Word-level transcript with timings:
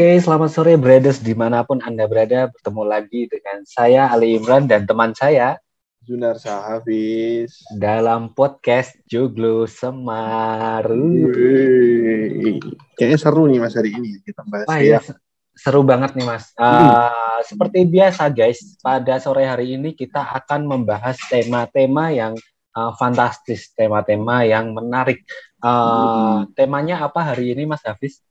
Oke, 0.00 0.16
selamat 0.16 0.48
sore 0.48 0.80
Bredes 0.80 1.20
di 1.20 1.36
mana 1.36 1.60
pun 1.60 1.76
Anda 1.84 2.08
berada. 2.08 2.48
Bertemu 2.48 2.88
lagi 2.88 3.28
dengan 3.28 3.60
saya 3.68 4.08
Ali 4.08 4.32
Imran 4.40 4.64
dan 4.64 4.88
teman 4.88 5.12
saya 5.12 5.60
Junar 6.00 6.40
Sahabis 6.40 7.60
dalam 7.76 8.32
podcast 8.32 8.96
Joglo 9.04 9.68
Semar. 9.68 10.88
Kayaknya 12.96 13.18
seru 13.20 13.44
nih 13.44 13.60
mas 13.60 13.76
hari 13.76 13.92
ini 13.92 14.24
kita 14.24 14.40
bahas 14.48 14.72
Wah, 14.72 14.80
ya. 14.80 15.04
Seru 15.52 15.84
banget 15.84 16.16
nih 16.16 16.24
mas. 16.24 16.48
Uh, 16.56 17.44
Seperti 17.44 17.84
biasa 17.84 18.32
guys, 18.32 18.80
pada 18.80 19.20
sore 19.20 19.44
hari 19.44 19.76
ini 19.76 19.92
kita 19.92 20.24
akan 20.24 20.64
membahas 20.64 21.20
tema-tema 21.28 22.08
yang 22.08 22.32
uh, 22.72 22.96
fantastis, 22.96 23.68
tema-tema 23.76 24.48
yang 24.48 24.72
menarik. 24.72 25.28
Uh, 25.60 25.68
hmm. 26.48 26.56
Temanya 26.56 27.04
apa 27.04 27.20
hari 27.36 27.52
ini 27.52 27.68
Mas 27.68 27.84
Hafiz? 27.84 28.24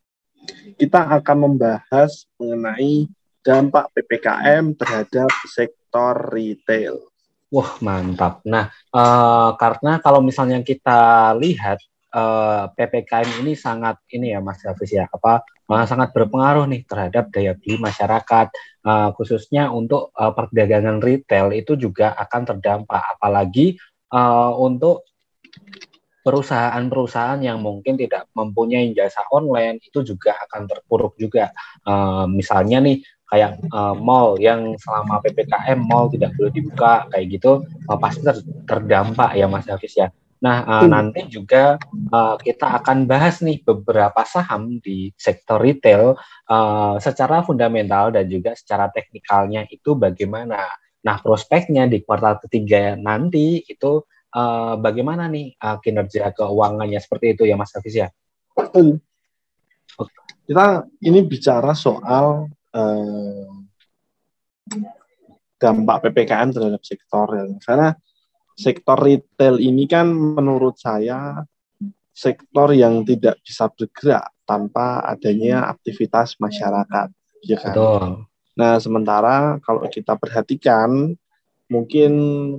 Kita 0.80 1.10
akan 1.20 1.38
membahas 1.50 2.26
mengenai 2.40 3.08
dampak 3.44 3.92
PPKM 3.96 4.76
terhadap 4.76 5.32
sektor 5.48 6.16
retail. 6.32 7.10
Wah 7.50 7.82
mantap. 7.82 8.46
Nah 8.46 8.70
uh, 8.94 9.58
karena 9.58 9.98
kalau 10.04 10.22
misalnya 10.22 10.62
kita 10.62 11.34
lihat 11.42 11.82
uh, 12.14 12.70
eh, 12.70 12.86
ppkm 12.90 13.46
ini 13.46 13.54
sangat 13.54 14.02
ini 14.14 14.34
ya 14.34 14.40
Mas 14.42 14.62
Hafiz 14.66 14.94
ya 14.94 15.06
apa 15.10 15.46
uh, 15.46 15.86
sangat 15.86 16.14
berpengaruh 16.14 16.66
nih 16.70 16.86
terhadap 16.86 17.30
daya 17.34 17.54
beli 17.58 17.78
masyarakat 17.78 18.48
uh, 18.86 19.10
khususnya 19.18 19.70
untuk 19.74 20.14
uh, 20.18 20.34
perdagangan 20.34 21.02
retail 21.02 21.54
itu 21.54 21.78
juga 21.78 22.14
akan 22.18 22.42
terdampak 22.54 23.18
apalagi 23.18 23.78
uh, 24.14 24.54
untuk 24.58 25.09
perusahaan-perusahaan 26.24 27.40
yang 27.40 27.64
mungkin 27.64 27.96
tidak 27.96 28.28
mempunyai 28.36 28.92
jasa 28.92 29.24
online 29.32 29.80
itu 29.80 30.04
juga 30.04 30.36
akan 30.48 30.68
terpuruk 30.68 31.16
juga. 31.16 31.52
Uh, 31.88 32.28
misalnya 32.28 32.84
nih 32.84 33.00
kayak 33.30 33.62
uh, 33.70 33.94
mall 33.94 34.36
yang 34.42 34.74
selama 34.82 35.22
ppkm 35.22 35.80
mall 35.86 36.10
tidak 36.10 36.34
boleh 36.34 36.50
dibuka 36.50 37.06
kayak 37.14 37.26
gitu 37.30 37.62
uh, 37.62 37.98
pasti 38.02 38.26
ter 38.26 38.42
terdampak 38.66 39.38
ya 39.38 39.46
Mas 39.46 39.70
Hafiz 39.70 39.94
ya. 39.94 40.10
Nah 40.40 40.64
uh, 40.66 40.84
hmm. 40.84 40.90
nanti 40.90 41.22
juga 41.30 41.78
uh, 42.10 42.36
kita 42.40 42.82
akan 42.82 43.06
bahas 43.06 43.44
nih 43.46 43.62
beberapa 43.62 44.24
saham 44.26 44.82
di 44.82 45.14
sektor 45.14 45.62
retail 45.62 46.18
uh, 46.50 46.96
secara 46.98 47.46
fundamental 47.46 48.10
dan 48.10 48.26
juga 48.26 48.58
secara 48.58 48.90
teknikalnya 48.90 49.70
itu 49.70 49.94
bagaimana. 49.94 50.66
Nah 51.06 51.16
prospeknya 51.22 51.86
di 51.86 52.02
kuartal 52.04 52.42
ketiga 52.44 52.98
nanti 52.98 53.62
itu 53.62 54.04
uh, 54.34 54.76
bagaimana 54.78 55.30
nih 55.30 55.56
uh, 55.58 55.78
kinerja 55.82 56.34
keuangannya 56.34 57.00
seperti 57.02 57.38
itu 57.38 57.44
ya 57.50 57.56
Mas 57.58 57.74
Hafiz 57.74 57.96
ya? 57.96 58.08
Okay. 58.54 59.00
Kita 60.50 60.86
ini 61.06 61.20
bicara 61.26 61.78
soal 61.78 62.50
uh, 62.74 63.50
dampak 65.60 65.98
PPKM 66.10 66.50
terhadap 66.56 66.82
sektor 66.82 67.28
ya. 67.36 67.46
Karena 67.62 67.90
sektor 68.56 68.98
retail 68.98 69.62
ini 69.62 69.86
kan 69.86 70.10
menurut 70.10 70.76
saya 70.80 71.44
sektor 72.12 72.76
yang 72.76 73.08
tidak 73.08 73.40
bisa 73.46 73.72
bergerak 73.72 74.36
tanpa 74.44 75.06
adanya 75.08 75.72
aktivitas 75.72 76.36
masyarakat. 76.42 77.08
Ya 77.46 77.58
kan? 77.62 77.72
Betul. 77.72 78.04
Nah, 78.60 78.76
sementara 78.84 79.56
kalau 79.64 79.88
kita 79.88 80.20
perhatikan 80.20 81.16
mungkin 81.70 82.12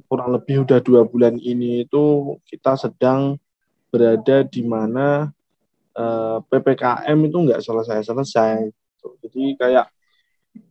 kurang 0.06 0.30
lebih 0.38 0.62
udah 0.62 0.78
dua 0.78 1.02
bulan 1.02 1.36
ini 1.36 1.84
itu 1.84 2.38
kita 2.46 2.78
sedang 2.78 3.36
berada 3.90 4.46
di 4.46 4.62
mana 4.62 5.34
uh, 5.98 6.38
eh, 6.38 6.38
ppkm 6.46 7.18
itu 7.26 7.36
nggak 7.50 7.60
selesai-selesai. 7.60 8.70
Jadi 9.26 9.58
kayak 9.58 9.90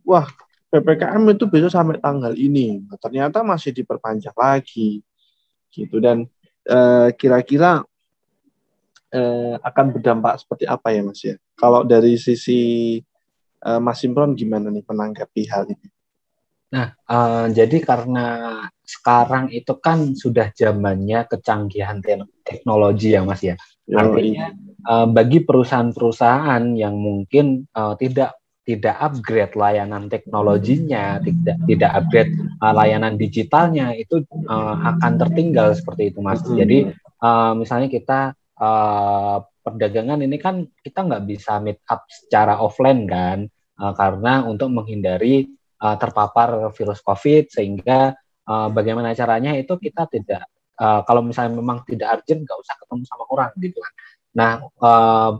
wah 0.08 0.24
ppkm 0.72 1.36
itu 1.36 1.44
besok 1.46 1.70
sampai 1.70 2.00
tanggal 2.00 2.32
ini, 2.32 2.80
nah, 2.88 2.96
ternyata 2.96 3.44
masih 3.44 3.76
diperpanjang 3.76 4.34
lagi, 4.34 5.04
gitu 5.68 6.00
dan 6.00 6.24
uh, 6.70 7.12
kira-kira 7.12 7.84
uh, 9.12 9.54
akan 9.60 9.86
berdampak 9.92 10.40
seperti 10.40 10.64
apa 10.64 10.88
ya 10.96 11.02
mas 11.04 11.20
ya? 11.20 11.36
Kalau 11.58 11.84
dari 11.84 12.16
sisi 12.16 12.96
uh, 13.68 13.80
Mas 13.82 14.00
Imron 14.00 14.32
gimana 14.32 14.72
nih 14.72 14.84
menanggapi 14.86 15.42
hal 15.50 15.68
ini? 15.68 15.88
Nah, 16.70 16.94
uh, 17.10 17.50
jadi 17.50 17.82
karena 17.82 18.26
sekarang 18.86 19.50
itu 19.50 19.74
kan 19.82 20.14
sudah 20.14 20.54
zamannya 20.54 21.26
kecanggihan 21.26 21.98
teknologi 22.46 23.14
ya, 23.14 23.26
Mas 23.26 23.42
ya. 23.42 23.58
Artinya 23.90 24.54
uh, 24.86 25.06
bagi 25.10 25.42
perusahaan-perusahaan 25.42 26.78
yang 26.78 26.94
mungkin 26.94 27.66
uh, 27.74 27.98
tidak 27.98 28.38
tidak 28.62 28.94
upgrade 29.02 29.58
layanan 29.58 30.06
teknologinya, 30.06 31.18
tidak 31.18 31.58
tidak 31.66 31.90
upgrade 31.90 32.32
uh, 32.62 32.70
layanan 32.70 33.18
digitalnya 33.18 33.90
itu 33.98 34.22
uh, 34.46 34.94
akan 34.94 35.18
tertinggal 35.18 35.74
seperti 35.74 36.14
itu, 36.14 36.22
Mas. 36.22 36.38
Hmm. 36.46 36.54
Jadi 36.54 36.94
uh, 37.18 37.52
misalnya 37.58 37.90
kita 37.90 38.20
uh, 38.62 39.42
perdagangan 39.66 40.22
ini 40.22 40.38
kan 40.38 40.70
kita 40.86 41.02
nggak 41.02 41.26
bisa 41.26 41.58
meet 41.58 41.82
up 41.90 42.06
secara 42.06 42.62
offline 42.62 43.10
kan, 43.10 43.50
uh, 43.82 43.90
karena 43.98 44.46
untuk 44.46 44.70
menghindari 44.70 45.50
uh, 45.80 45.96
terpapar 45.96 46.70
virus 46.76 47.00
COVID 47.00 47.50
sehingga 47.50 48.14
uh, 48.46 48.68
bagaimana 48.70 49.16
caranya 49.16 49.56
itu 49.56 49.74
kita 49.80 50.06
tidak 50.06 50.46
uh, 50.80 51.02
kalau 51.08 51.24
misalnya 51.24 51.56
memang 51.56 51.82
tidak 51.88 52.20
urgent 52.20 52.44
nggak 52.44 52.58
usah 52.60 52.74
ketemu 52.78 53.02
sama 53.08 53.24
orang 53.32 53.50
gitu 53.58 53.78
kan. 53.80 53.92
Nah 54.36 54.52
uh, 54.80 55.32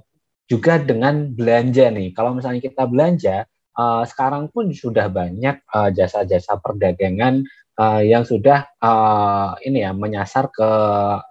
juga 0.50 0.82
dengan 0.82 1.30
belanja 1.30 1.94
nih. 1.94 2.10
Kalau 2.10 2.34
misalnya 2.34 2.58
kita 2.58 2.82
belanja 2.90 3.46
uh, 3.78 4.02
sekarang 4.02 4.50
pun 4.50 4.74
sudah 4.74 5.06
banyak 5.06 5.62
jasa-jasa 5.94 6.58
uh, 6.58 6.60
perdagangan 6.60 7.46
uh, 7.78 8.02
yang 8.02 8.26
sudah 8.26 8.66
uh, 8.82 9.54
ini 9.62 9.86
ya 9.86 9.94
menyasar 9.94 10.50
ke 10.50 10.70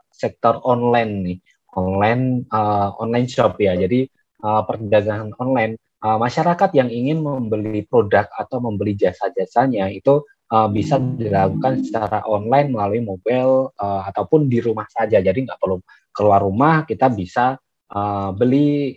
sektor 0.09 0.63
online 0.63 1.13
nih. 1.25 1.37
Online 1.75 2.43
uh, 2.49 2.95
online 2.97 3.27
shop 3.29 3.61
ya. 3.61 3.77
Jadi 3.77 4.07
uh, 4.41 4.63
perdagangan 4.65 5.35
online 5.37 5.77
uh, 6.03 6.17
masyarakat 6.19 6.69
yang 6.75 6.89
ingin 6.89 7.19
membeli 7.23 7.83
produk 7.87 8.27
atau 8.35 8.59
membeli 8.63 8.95
jasa-jasanya 8.95 9.91
itu 9.91 10.23
uh, 10.51 10.67
bisa 10.67 10.99
dilakukan 10.99 11.85
secara 11.85 12.25
online 12.25 12.73
melalui 12.73 13.01
mobile 13.03 13.71
uh, 13.77 14.01
ataupun 14.09 14.47
di 14.47 14.59
rumah 14.59 14.87
saja. 14.89 15.19
Jadi 15.19 15.45
nggak 15.47 15.59
perlu 15.59 15.79
keluar 16.09 16.43
rumah, 16.43 16.83
kita 16.83 17.07
bisa 17.11 17.55
uh, 17.93 18.29
beli 18.35 18.95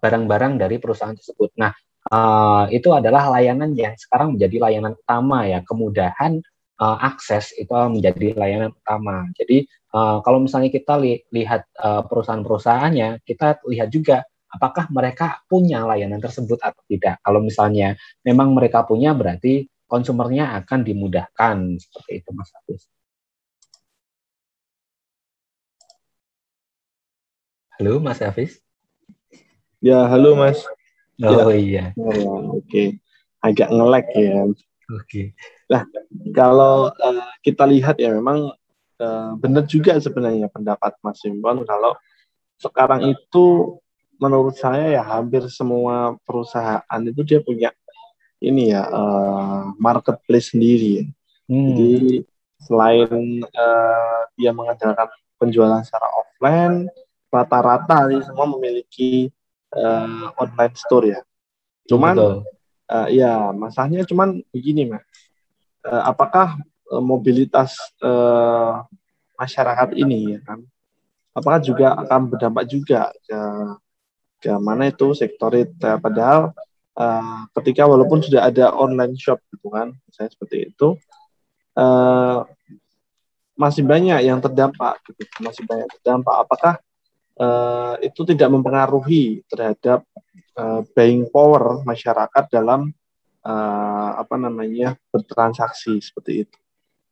barang-barang 0.00 0.56
uh, 0.56 0.60
dari 0.64 0.80
perusahaan 0.80 1.12
tersebut. 1.12 1.52
Nah, 1.60 1.68
uh, 2.08 2.64
itu 2.72 2.96
adalah 2.96 3.28
layanan 3.28 3.76
yang 3.76 3.92
sekarang 4.00 4.32
menjadi 4.32 4.56
layanan 4.56 4.96
utama 4.96 5.44
ya. 5.44 5.60
Kemudahan 5.60 6.40
uh, 6.80 6.96
akses 7.04 7.52
itu 7.60 7.68
menjadi 7.68 8.32
layanan 8.40 8.72
utama. 8.72 9.28
Jadi 9.36 9.68
uh, 9.92 10.24
kalau 10.24 10.40
misalnya 10.40 10.72
kita 10.72 10.96
li 10.96 11.20
lihat 11.28 11.68
uh, 11.76 12.00
perusahaan-perusahaannya, 12.08 13.20
kita 13.28 13.60
lihat 13.68 13.92
juga 13.92 14.24
apakah 14.50 14.90
mereka 14.90 15.40
punya 15.46 15.86
layanan 15.86 16.18
tersebut 16.18 16.58
atau 16.58 16.82
tidak. 16.90 17.22
Kalau 17.22 17.38
misalnya 17.38 17.94
memang 18.26 18.50
mereka 18.50 18.82
punya, 18.82 19.14
berarti 19.14 19.70
konsumernya 19.86 20.58
akan 20.62 20.80
dimudahkan 20.82 21.78
seperti 21.78 22.22
itu, 22.22 22.30
Mas 22.34 22.50
Hafiz. 22.54 22.82
Halo, 27.78 27.96
Mas 28.02 28.20
Hafiz. 28.20 28.52
Ya, 29.80 30.04
halo, 30.10 30.36
Mas. 30.36 30.60
Oh 31.20 31.48
ya. 31.48 31.56
iya. 31.56 31.84
Oh, 31.96 32.60
Oke, 32.60 32.64
okay. 32.64 32.86
agak 33.40 33.68
ngelek 33.72 34.06
ya. 34.16 34.44
Oke. 34.44 34.56
Okay. 35.04 35.26
Nah, 35.68 35.84
kalau 36.32 36.90
uh, 36.90 37.30
kita 37.44 37.64
lihat 37.68 38.00
ya 38.00 38.12
memang 38.12 38.52
uh, 39.00 39.32
benar 39.36 39.64
juga 39.68 39.96
sebenarnya 40.00 40.48
pendapat 40.48 40.96
Mas 41.00 41.20
Simon 41.20 41.64
kalau 41.64 41.96
sekarang 42.60 43.16
itu 43.16 43.76
menurut 44.20 44.54
saya 44.60 45.00
ya 45.00 45.02
hampir 45.02 45.48
semua 45.48 46.20
perusahaan 46.28 47.00
itu 47.08 47.24
dia 47.24 47.40
punya 47.40 47.72
ini 48.40 48.72
ya 48.72 48.84
uh, 48.84 49.72
marketplace 49.80 50.52
sendiri. 50.52 50.92
Ya. 51.00 51.04
Hmm. 51.50 51.66
Jadi 51.74 51.92
selain 52.60 53.40
uh, 53.42 54.20
dia 54.36 54.52
mengandalkan 54.52 55.08
penjualan 55.40 55.80
secara 55.80 56.08
offline, 56.12 56.88
rata-rata 57.32 58.12
ini 58.12 58.20
semua 58.20 58.44
memiliki 58.44 59.32
uh, 59.72 60.28
online 60.36 60.76
store 60.76 61.06
ya. 61.16 61.20
Cuman 61.88 62.44
uh, 62.92 63.08
ya 63.08 63.50
masalahnya 63.56 64.04
cuman 64.04 64.44
begini 64.52 64.92
mas, 64.92 65.04
uh, 65.88 66.12
apakah 66.12 66.60
uh, 66.92 67.02
mobilitas 67.02 67.76
uh, 68.04 68.84
masyarakat 69.40 69.96
ini 69.96 70.36
ya 70.36 70.40
kan, 70.44 70.60
apakah 71.32 71.60
juga 71.64 71.96
akan 71.96 72.20
berdampak 72.28 72.64
juga 72.68 73.08
ke 73.24 73.40
ke 74.40 74.50
mana 74.56 74.88
itu 74.88 75.12
sektor 75.12 75.52
retail 75.52 76.00
padahal 76.00 76.56
uh, 76.96 77.44
ketika 77.60 77.84
walaupun 77.84 78.24
sudah 78.24 78.48
ada 78.48 78.72
online 78.72 79.14
shop 79.20 79.38
gitu 79.52 79.68
kan 79.68 79.92
saya 80.08 80.32
seperti 80.32 80.72
itu 80.72 80.96
uh, 81.76 82.48
masih 83.60 83.84
banyak 83.84 84.24
yang 84.24 84.40
terdampak 84.40 85.04
gitu 85.04 85.22
masih 85.44 85.68
banyak 85.68 85.86
terdampak 86.00 86.34
apakah 86.48 86.74
uh, 87.40 87.94
itu 88.00 88.24
tidak 88.28 88.48
mempengaruhi 88.48 89.44
terhadap 89.48 90.04
uh, 90.56 90.80
buying 90.92 91.28
power 91.28 91.80
masyarakat 91.84 92.44
dalam 92.52 92.92
uh, 93.44 94.10
apa 94.20 94.36
namanya 94.36 94.96
bertransaksi 95.08 96.00
seperti 96.00 96.46
itu. 96.46 96.58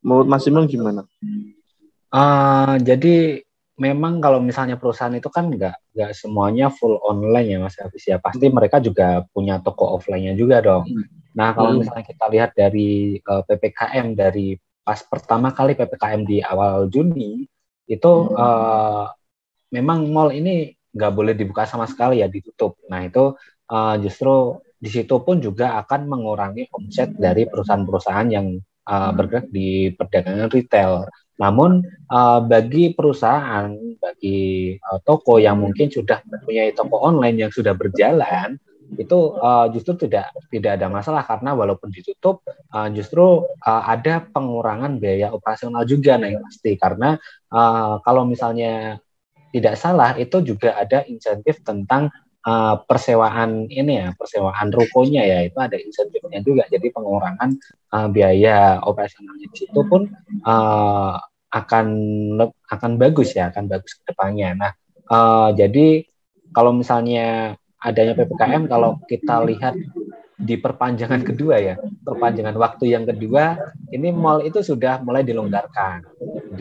Menurut 0.05 0.29
Mas 0.29 0.47
Imam 0.47 0.69
gimana? 0.69 1.05
Uh, 2.09 2.77
jadi 2.81 3.43
memang 3.79 4.19
kalau 4.19 4.43
misalnya 4.43 4.75
perusahaan 4.75 5.15
itu 5.15 5.31
kan 5.31 5.49
nggak 5.49 5.95
nggak 5.95 6.13
semuanya 6.13 6.69
full 6.69 6.99
online 7.07 7.49
ya 7.55 7.59
Mas 7.63 7.79
Hafiz 7.79 8.05
ya. 8.05 8.19
Pasti 8.19 8.51
mereka 8.51 8.83
juga 8.83 9.23
punya 9.31 9.63
toko 9.63 9.95
offline-nya 9.97 10.35
juga 10.35 10.59
dong. 10.59 10.85
Hmm. 10.85 11.07
Nah 11.39 11.55
kalau 11.55 11.73
hmm. 11.73 11.79
misalnya 11.87 12.05
kita 12.05 12.25
lihat 12.29 12.51
dari 12.59 13.17
uh, 13.23 13.47
ppkm 13.47 14.19
dari 14.19 14.59
pas 14.83 14.99
pertama 15.07 15.55
kali 15.55 15.79
ppkm 15.79 16.21
di 16.27 16.43
awal 16.43 16.91
Juni 16.91 17.47
itu 17.89 18.13
uh, 18.35 19.07
memang 19.71 20.11
mall 20.11 20.35
ini 20.35 20.75
nggak 20.93 21.13
boleh 21.15 21.35
dibuka 21.39 21.65
sama 21.65 21.87
sekali 21.87 22.21
ya 22.21 22.29
ditutup. 22.29 22.77
Nah 22.91 23.07
itu 23.07 23.39
uh, 23.71 23.95
justru 24.03 24.59
di 24.79 24.91
situ 24.91 25.23
pun 25.23 25.39
juga 25.39 25.79
akan 25.83 26.07
mengurangi 26.07 26.71
omset 26.71 27.15
dari 27.15 27.47
perusahaan-perusahaan 27.47 28.29
yang 28.31 28.59
uh, 28.87 29.11
bergerak 29.15 29.51
di 29.51 29.95
perdagangan 29.95 30.51
retail. 30.51 31.07
Namun 31.39 31.87
uh, 32.11 32.41
bagi 32.43 32.93
perusahaan, 32.93 33.71
bagi 33.99 34.75
uh, 34.79 34.99
toko 35.07 35.39
yang 35.39 35.63
mungkin 35.63 35.89
sudah 35.89 36.23
mempunyai 36.27 36.75
toko 36.75 36.99
online 36.99 37.47
yang 37.47 37.53
sudah 37.55 37.79
berjalan, 37.79 38.59
itu 38.97 39.19
uh, 39.37 39.69
justru 39.69 40.09
tidak 40.09 40.33
tidak 40.49 40.81
ada 40.81 40.89
masalah 40.89 41.23
karena 41.23 41.53
walaupun 41.55 41.95
ditutup, 41.95 42.43
uh, 42.75 42.89
justru 42.91 43.45
uh, 43.45 43.83
ada 43.87 44.25
pengurangan 44.33 44.99
biaya 44.99 45.31
operasional 45.31 45.85
juga, 45.87 46.19
nah 46.19 46.33
yang 46.33 46.43
pasti. 46.43 46.75
Karena 46.75 47.15
uh, 47.55 48.01
kalau 48.03 48.27
misalnya 48.27 48.99
tidak 49.53 49.81
salah 49.81 50.17
itu 50.17 50.45
juga 50.45 50.77
ada 50.77 51.05
insentif 51.09 51.61
tentang 51.65 52.13
uh, 52.45 52.77
persewaan 52.85 53.67
ini 53.73 54.05
ya, 54.05 54.09
persewaan 54.15 54.71
rukonya 54.71 55.23
ya, 55.25 55.39
itu 55.49 55.59
ada 55.59 55.75
insentifnya 55.81 56.45
juga. 56.45 56.69
Jadi 56.71 56.93
pengurangan 56.93 57.51
uh, 57.95 58.09
biaya 58.13 58.83
operasionalnya 58.85 59.47
di 59.51 59.57
situ 59.67 59.81
pun 59.89 60.07
uh, 60.47 61.15
akan 61.49 61.87
akan 62.69 62.93
bagus 63.01 63.33
ya, 63.35 63.49
akan 63.51 63.67
bagus 63.67 63.97
ke 63.99 64.13
depannya. 64.13 64.53
Nah, 64.55 64.73
uh, 65.09 65.51
jadi 65.57 66.05
kalau 66.53 66.77
misalnya 66.77 67.57
adanya 67.79 68.15
PPKM, 68.19 68.69
kalau 68.69 68.99
kita 69.07 69.41
lihat 69.47 69.75
di 70.39 70.55
perpanjangan 70.55 71.27
kedua 71.27 71.59
ya, 71.59 71.75
perpanjangan 72.07 72.55
waktu 72.55 72.95
yang 72.95 73.05
kedua, 73.09 73.59
ini 73.91 74.15
mall 74.15 74.47
itu 74.47 74.63
sudah 74.63 75.03
mulai 75.03 75.27
dilonggarkan, 75.27 76.07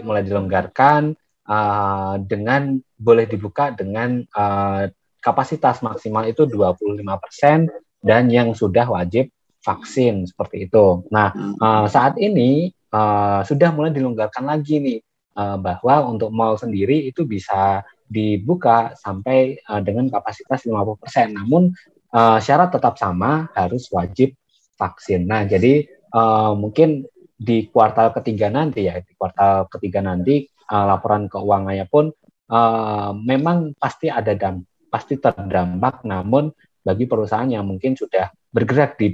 mulai 0.01 0.25
dilonggarkan 0.25 1.13
uh, 1.45 2.15
dengan 2.21 2.81
boleh 2.97 3.25
dibuka 3.29 3.73
dengan 3.77 4.25
uh, 4.33 4.89
kapasitas 5.27 5.83
maksimal 5.83 6.23
itu 6.23 6.47
25% 6.47 7.67
dan 7.99 8.31
yang 8.31 8.55
sudah 8.55 8.87
wajib 8.87 9.27
vaksin 9.59 10.23
seperti 10.23 10.71
itu. 10.71 11.03
Nah, 11.11 11.35
uh, 11.59 11.85
saat 11.91 12.15
ini 12.15 12.71
uh, 12.95 13.43
sudah 13.43 13.75
mulai 13.75 13.91
dilonggarkan 13.91 14.47
lagi 14.47 14.79
nih 14.79 14.99
uh, 15.35 15.59
bahwa 15.59 16.07
untuk 16.07 16.31
mall 16.31 16.55
sendiri 16.55 17.03
itu 17.11 17.27
bisa 17.27 17.83
dibuka 18.07 18.95
sampai 18.95 19.59
uh, 19.67 19.83
dengan 19.83 20.07
kapasitas 20.07 20.63
50%. 20.63 21.35
Namun 21.35 21.75
uh, 22.15 22.39
syarat 22.39 22.71
tetap 22.71 22.95
sama 22.95 23.51
harus 23.51 23.91
wajib 23.91 24.31
vaksin. 24.79 25.27
Nah, 25.27 25.43
jadi 25.43 25.83
uh, 26.15 26.55
mungkin 26.55 27.03
di 27.35 27.67
kuartal 27.67 28.15
ketiga 28.15 28.47
nanti 28.47 28.87
ya, 28.87 29.03
di 29.03 29.11
kuartal 29.19 29.67
ketiga 29.67 29.99
nanti 29.99 30.47
uh, 30.71 30.85
laporan 30.87 31.27
keuangannya 31.27 31.85
pun 31.91 32.15
uh, 32.47 33.11
memang 33.11 33.75
pasti 33.75 34.07
ada 34.07 34.31
dampak 34.31 34.76
pasti 34.87 35.19
terdampak. 35.19 36.03
Namun 36.07 36.51
bagi 36.83 37.05
perusahaan 37.05 37.47
yang 37.47 37.67
mungkin 37.67 37.95
sudah 37.99 38.31
bergerak 38.51 38.95
di 38.95 39.11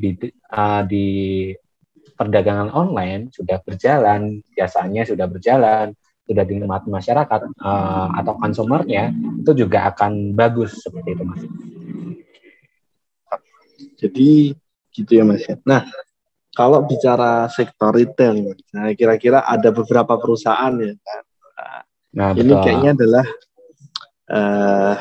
uh, 0.53 0.81
di 0.85 1.05
perdagangan 2.13 2.69
online 2.71 3.33
sudah 3.33 3.57
berjalan, 3.65 4.45
biasanya 4.53 5.03
sudah 5.09 5.25
berjalan, 5.25 5.97
sudah 6.23 6.43
dinikmati 6.45 6.87
masyarakat 6.87 7.41
uh, 7.59 8.07
atau 8.15 8.33
konsumernya 8.39 9.11
itu 9.43 9.51
juga 9.65 9.91
akan 9.91 10.37
bagus 10.37 10.79
seperti 10.79 11.09
itu 11.17 11.23
mas. 11.25 11.41
Jadi 13.99 14.31
gitu 14.93 15.11
ya 15.11 15.23
mas. 15.27 15.43
Nah 15.67 15.89
kalau 16.53 16.85
bicara 16.85 17.49
sektor 17.49 17.97
retail, 17.97 18.53
nah 18.69 18.93
kira-kira 18.93 19.41
ada 19.41 19.73
beberapa 19.73 20.13
perusahaan 20.21 20.71
ya 20.77 20.93
kan. 20.93 21.23
Nah, 22.13 22.29
ini 22.37 22.53
kayaknya 22.61 22.93
adalah 22.93 23.25
uh, 24.29 24.95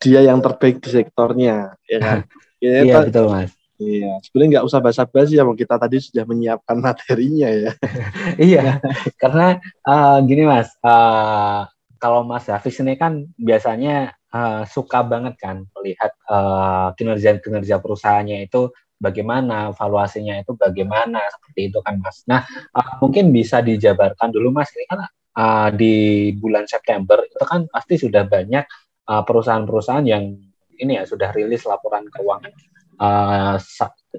dia 0.00 0.20
yang 0.24 0.40
terbaik 0.40 0.80
di 0.80 0.88
sektornya, 0.88 1.76
ya 1.84 1.98
kan? 2.00 2.18
Ya, 2.58 2.72
iya 2.88 2.94
betul 3.04 3.28
mas. 3.28 3.52
Iya, 3.80 4.20
sebenarnya 4.20 4.60
nggak 4.60 4.66
usah 4.68 4.80
basa-basi 4.84 5.40
ya, 5.40 5.44
kita 5.44 5.80
tadi 5.80 5.96
sudah 6.04 6.24
menyiapkan 6.28 6.76
materinya 6.84 7.48
ya. 7.48 7.72
iya, 8.52 8.76
karena 9.16 9.56
uh, 9.88 10.20
gini 10.20 10.44
mas, 10.44 10.68
uh, 10.84 11.64
kalau 12.00 12.24
Mas 12.24 12.48
Hafiz 12.48 12.80
ini 12.80 12.96
kan 12.96 13.28
biasanya 13.36 14.16
uh, 14.32 14.64
suka 14.64 15.04
banget 15.04 15.36
kan 15.36 15.68
melihat 15.76 16.12
uh, 16.32 16.96
kinerja-kinerja 16.96 17.76
perusahaannya 17.80 18.48
itu 18.48 18.72
bagaimana, 19.00 19.72
valuasinya 19.72 20.40
itu 20.40 20.52
bagaimana, 20.56 21.24
seperti 21.28 21.72
itu 21.72 21.78
kan 21.80 22.00
Mas. 22.00 22.24
Nah, 22.28 22.44
uh, 22.76 23.00
mungkin 23.00 23.32
bisa 23.32 23.60
dijabarkan 23.64 24.32
dulu 24.32 24.52
Mas, 24.52 24.72
ini 24.76 24.84
kan 24.88 25.08
uh, 25.36 25.68
di 25.72 26.28
bulan 26.36 26.68
September 26.68 27.20
itu 27.24 27.44
kan 27.44 27.68
pasti 27.68 27.96
sudah 27.96 28.24
banyak 28.28 28.64
uh, 29.10 29.22
perusahaan-perusahaan 29.26 30.06
yang 30.06 30.38
ini 30.78 30.92
ya 30.96 31.04
sudah 31.04 31.34
rilis 31.34 31.66
laporan 31.66 32.06
keuangan 32.08 32.54
uh, 33.02 33.58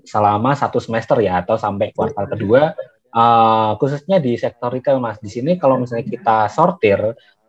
selama 0.04 0.52
satu 0.54 0.84
semester 0.84 1.24
ya 1.24 1.40
atau 1.40 1.56
sampai 1.56 1.96
kuartal 1.96 2.28
kedua 2.28 2.76
uh, 3.16 3.80
khususnya 3.80 4.20
di 4.20 4.36
sektor 4.36 4.70
retail 4.70 5.00
mas 5.00 5.18
di 5.24 5.32
sini 5.32 5.56
kalau 5.56 5.80
misalnya 5.80 6.06
kita 6.06 6.38
sortir 6.52 7.00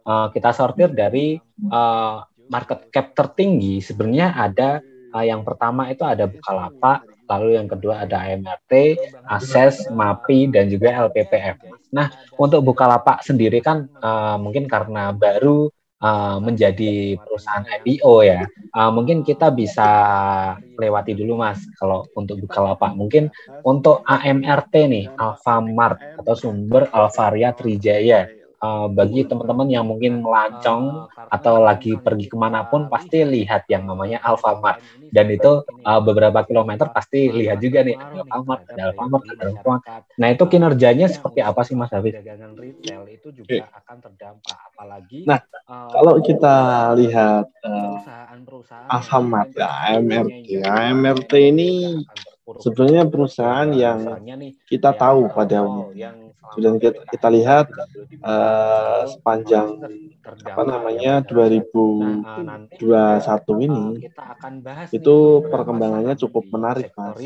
uh, 0.07 0.27
kita 0.31 0.55
sortir 0.55 0.95
dari 0.95 1.37
uh, 1.69 2.23
market 2.49 2.89
cap 2.95 3.13
tertinggi 3.13 3.83
sebenarnya 3.83 4.39
ada 4.39 4.71
uh, 5.13 5.25
yang 5.25 5.43
pertama 5.43 5.91
itu 5.91 6.07
ada 6.07 6.25
Bukalapak 6.31 7.05
lalu 7.33 7.57
yang 7.57 7.65
kedua 7.65 8.05
ada 8.05 8.29
AMRT, 8.29 9.01
Akses, 9.25 9.89
MAPI 9.89 10.53
dan 10.53 10.69
juga 10.69 10.93
LPPF. 11.09 11.65
Nah 11.97 12.13
untuk 12.37 12.61
Bukalapak 12.61 13.25
sendiri 13.25 13.65
kan 13.65 13.89
uh, 14.05 14.37
mungkin 14.37 14.69
karena 14.69 15.17
baru 15.17 15.73
uh, 16.03 16.37
menjadi 16.43 17.17
perusahaan 17.23 17.65
IPO 17.65 18.15
ya. 18.27 18.43
Uh, 18.75 18.91
mungkin 18.91 19.23
kita 19.23 19.55
bisa 19.55 19.89
lewati 20.77 21.15
dulu 21.15 21.39
Mas 21.39 21.63
kalau 21.79 22.05
untuk 22.19 22.43
Bukalapak. 22.43 22.93
Mungkin 22.99 23.31
untuk 23.63 24.03
AMRT 24.05 24.75
nih, 24.91 25.07
Alfamart 25.17 26.03
atau 26.19 26.35
sumber 26.35 26.91
Alvaria 26.91 27.55
Trijaya 27.55 28.42
uh, 28.63 28.87
bagi 28.89 29.27
teman-teman 29.27 29.69
yang 29.69 29.85
mungkin 29.85 30.23
melancong 30.23 31.11
atau 31.11 31.55
lagi 31.59 31.99
pergi 31.99 32.31
ke 32.31 32.37
mana 32.39 32.65
pun 32.65 32.87
pasti 32.87 33.27
lihat 33.27 33.67
yang 33.67 33.85
namanya 33.85 34.23
Alfamart 34.23 34.79
dan 35.11 35.29
itu 35.29 35.67
uh, 35.67 36.01
beberapa 36.01 36.47
kilometer 36.47 36.89
pasti 36.95 37.29
lihat 37.29 37.59
juga 37.59 37.83
nih 37.83 37.99
ada 37.99 38.23
Alfamart, 38.31 38.63
ada 38.71 38.83
Alfamart, 38.95 39.25
ada 39.29 39.43
Alfamart. 39.51 39.83
Nah 40.17 40.29
itu 40.31 40.45
kinerjanya 40.47 41.07
seperti 41.11 41.41
apa 41.43 41.61
sih 41.67 41.75
Mas 41.75 41.91
Hafiz? 41.91 42.15
retail 42.53 43.03
itu 43.11 43.29
juga 43.35 43.67
akan 43.83 43.97
terdampak 43.99 44.59
apalagi. 44.73 45.27
Nah 45.27 45.43
kalau 45.67 46.23
kita 46.23 46.57
lihat 46.97 47.47
uh, 47.67 47.99
Alfamart, 48.89 49.51
ya, 49.53 49.69
AMRT, 49.93 50.63
AMRT 50.63 51.33
ini 51.51 51.71
sebenarnya 52.59 53.07
perusahaan 53.09 53.71
yang 53.71 54.23
kita 54.67 54.93
tahu 54.95 55.31
pada 55.31 55.63
dan 56.59 56.77
kita, 56.77 57.01
kita 57.09 57.29
lihat 57.33 57.67
uh, 58.21 59.09
sepanjang 59.09 59.81
apa 60.23 60.63
namanya 60.63 61.25
2021 61.25 62.79
ini 63.67 64.07
itu 64.93 65.17
perkembangannya 65.49 66.15
cukup 66.19 66.45
menarik 66.53 66.93
mas. 66.95 67.19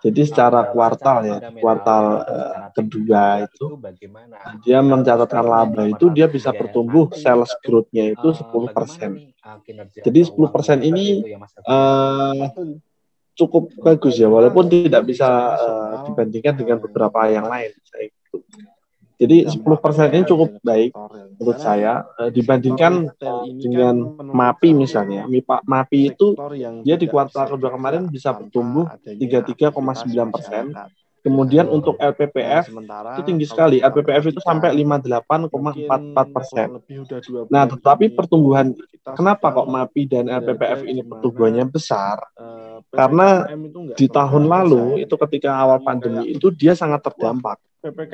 Jadi 0.00 0.20
secara 0.24 0.70
kuartal 0.70 1.18
ya 1.26 1.38
kuartal 1.58 2.04
uh, 2.22 2.68
kedua 2.72 3.48
itu 3.48 3.76
dia 4.62 4.78
mencatatkan 4.80 5.44
laba 5.44 5.84
itu 5.90 6.08
dia 6.14 6.30
bisa 6.30 6.54
bertumbuh 6.54 7.10
sales 7.16 7.52
growth-nya 7.64 8.14
itu 8.14 8.28
10 8.30 8.76
persen. 8.76 9.10
Jadi 10.04 10.20
10 10.22 10.54
persen 10.54 10.78
ini 10.84 11.24
uh, 11.66 12.46
cukup 13.38 13.70
bagus 13.78 14.18
ya 14.18 14.26
walaupun 14.26 14.66
tidak 14.66 15.06
bisa 15.06 15.28
uh, 15.54 15.94
dibandingkan 16.10 16.58
dengan 16.58 16.82
beberapa 16.82 17.30
yang 17.30 17.46
lain 17.46 17.70
saya 17.86 18.10
gitu. 18.44 18.58
Jadi 19.18 19.50
10% 19.50 20.14
ini 20.14 20.24
cukup 20.30 20.62
baik 20.62 20.94
menurut 21.42 21.58
saya 21.58 22.06
uh, 22.22 22.30
dibandingkan 22.30 23.10
dengan 23.58 24.14
MAPI 24.14 24.70
misalnya. 24.78 25.26
MAPI 25.66 26.14
itu 26.14 26.38
dia 26.86 26.94
di 26.94 27.10
kuartal 27.10 27.58
kedua 27.58 27.74
kemarin 27.74 28.06
bisa 28.06 28.30
bertumbuh 28.30 28.86
33,9 29.02 29.74
persen 30.30 30.70
Kemudian 31.18 31.66
untuk 31.66 31.98
LPPF 31.98 32.70
itu 33.18 33.22
tinggi 33.26 33.46
sekali. 33.46 33.82
LPPF 33.82 34.30
itu 34.30 34.40
sampai 34.40 34.70
58,44 34.78 36.34
persen. 36.34 36.68
Nah, 37.50 37.66
tetapi 37.66 38.14
pertumbuhan 38.14 38.70
kenapa 39.02 39.50
kok 39.50 39.66
MAPI 39.66 40.02
dan 40.06 40.24
LPPF 40.30 40.80
ini 40.86 41.02
pertumbuhannya 41.02 41.66
besar? 41.66 42.22
Karena 42.88 43.44
di 43.98 44.06
tahun 44.06 44.44
lalu 44.46 45.02
itu 45.02 45.14
ketika 45.28 45.58
awal 45.58 45.82
pandemi 45.82 46.32
itu 46.32 46.54
dia 46.54 46.72
sangat 46.78 47.02
terdampak. 47.04 47.58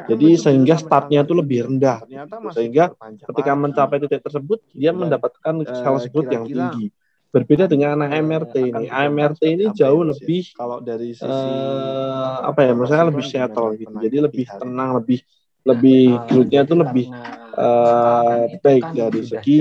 Jadi 0.05 0.37
sehingga 0.37 0.77
startnya 0.77 1.25
itu 1.25 1.33
lebih 1.33 1.65
rendah, 1.65 2.05
sehingga 2.53 2.93
ketika 3.33 3.53
mencapai 3.57 3.97
titik 3.97 4.21
tersebut 4.21 4.61
dia 4.77 4.93
mendapatkan 4.93 5.65
sales 5.81 6.05
growth 6.13 6.29
yang 6.29 6.45
tinggi. 6.45 6.93
Berbeda 7.35 7.67
dengan 7.67 7.99
AMRT 8.07 8.55
ini. 8.63 8.87
AMRT 8.87 9.43
ini 9.43 9.67
jauh 9.75 10.07
lebih 10.07 10.55
kalau 10.55 10.79
dari 10.79 11.11
sisi 11.11 11.27
uh, 11.27 12.47
apa 12.47 12.63
ya, 12.63 12.73
maksudnya 12.79 13.11
lebih 13.11 13.27
settle 13.27 13.75
gitu. 13.75 13.91
Jadi 13.99 14.17
lebih 14.23 14.47
tenang, 14.55 15.03
lebih 15.03 15.19
lebih 15.67 16.23
growth-nya 16.31 16.63
itu 16.63 16.75
lebih 16.79 17.07
uh, 17.55 18.47
baik 18.61 18.85
dari 18.95 19.23
segi 19.25 19.57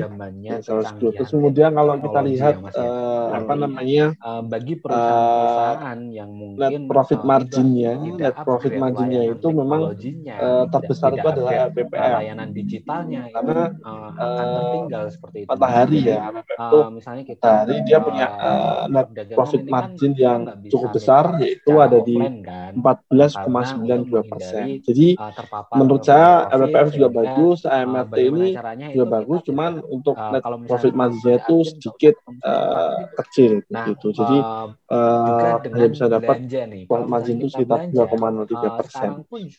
sales 0.62 0.92
growth. 0.98 1.16
Terus 1.18 1.32
kemudian 1.32 1.72
kalau 1.74 1.96
kita 2.02 2.20
lihat 2.26 2.56
uh, 2.74 3.28
apa 3.34 3.54
namanya 3.58 4.14
uh, 4.22 4.42
bagi 4.44 4.78
perusahaan-perusahaan 4.78 6.00
uh, 6.00 6.16
yang 6.16 6.30
mungkin 6.34 6.62
net 6.62 6.82
profit 6.90 7.22
marginnya, 7.26 7.94
net 8.18 8.36
profit 8.42 8.74
marginnya 8.78 9.22
itu 9.34 9.48
memang 9.50 9.82
uh, 9.94 10.66
terbesar 10.70 11.12
itu 11.16 11.28
adalah 11.28 11.52
LPPM. 11.70 12.12
Layanan 12.14 12.50
digitalnya 12.54 13.22
karena 13.34 13.74
uh, 13.82 14.10
akan 14.14 14.46
tertinggal 14.46 15.04
seperti 15.10 15.38
itu. 15.46 15.50
Matahari 15.50 16.00
ya, 16.04 16.18
itu 16.34 16.78
uh, 16.78 16.90
misalnya 16.90 17.24
kita 17.26 17.50
hari 17.64 17.76
dia 17.86 17.98
punya 18.02 18.28
uh, 18.38 18.84
net 18.90 19.08
profit 19.34 19.62
kan 19.64 19.72
margin 19.72 20.12
yang 20.18 20.40
cukup 20.70 20.90
besar 20.96 21.40
yaitu 21.42 21.80
ada 21.80 22.00
di 22.02 22.18
14,92 22.18 24.32
persen. 24.32 24.66
Jadi 24.84 25.16
menurut 25.76 26.04
saya 26.04 26.48
LPPM 26.52 26.90
juga 26.94 27.10
bagus, 27.12 27.66
MRT 27.84 28.18
ini 28.30 28.48
juga 28.96 29.06
bagus, 29.20 29.40
cuman 29.48 29.72
untuk 29.88 30.16
uh, 30.16 30.32
net 30.32 30.44
profit 30.68 30.94
marginnya 30.96 31.44
itu 31.44 31.58
sedikit 31.68 32.16
uh, 32.44 33.12
kecil 33.22 33.63
nah, 33.68 33.86
gitu. 33.92 34.16
Jadi 34.16 34.38
uh, 34.92 35.60
hanya 35.62 35.88
bisa 35.92 36.06
dapat 36.08 36.36
profit 36.88 37.08
margin 37.10 37.36
itu 37.44 37.48
sekitar 37.52 37.92
2,03 37.92 38.80
persen. 38.80 39.10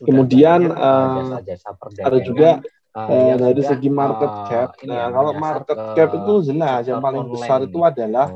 Kemudian 0.02 0.72
uh, 0.72 1.38
ada 2.00 2.18
juga 2.24 2.60
Uh, 2.94 3.34
dari 3.34 3.58
segi 3.58 3.90
market 3.90 4.30
cap, 4.46 4.78
nah, 4.86 5.10
kalau 5.10 5.34
market 5.34 5.78
cap 5.98 6.14
itu 6.14 6.34
jelas 6.46 6.86
yang 6.86 7.02
paling 7.02 7.26
besar 7.26 7.66
itu 7.66 7.82
adalah 7.82 8.30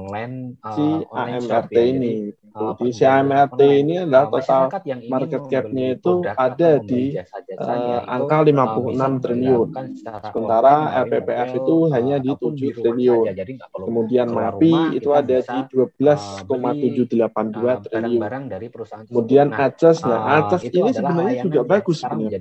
si 0.74 0.86
AMRT 1.14 1.76
ini. 1.78 2.34
Jadi 2.58 2.90
si 2.90 3.06
AMRT 3.06 3.62
ini 3.62 4.02
adalah 4.02 4.26
total 4.28 4.68
market 5.06 5.46
cap-nya 5.46 5.94
itu 5.94 6.26
ada 6.26 6.82
di 6.82 7.14
uh, 7.58 8.00
angka 8.04 8.42
56 8.42 9.22
triliun. 9.22 9.68
Sementara 10.34 10.74
LPPF 11.06 11.54
itu 11.62 11.86
hanya 11.94 12.18
di 12.18 12.34
7 12.34 12.82
triliun. 12.82 13.30
Kemudian 13.72 14.34
MAPI 14.34 14.98
itu 14.98 15.14
ada 15.14 15.38
di 15.38 15.58
12,782 15.70 17.86
triliun. 17.86 18.20
Kemudian 19.08 19.48
ACES, 19.54 20.04
nah 20.04 20.20
ACES 20.42 20.62
ini 20.74 20.90
sebenarnya 20.92 21.42
juga 21.46 21.62
bagus 21.64 22.02
sebenarnya. 22.02 22.38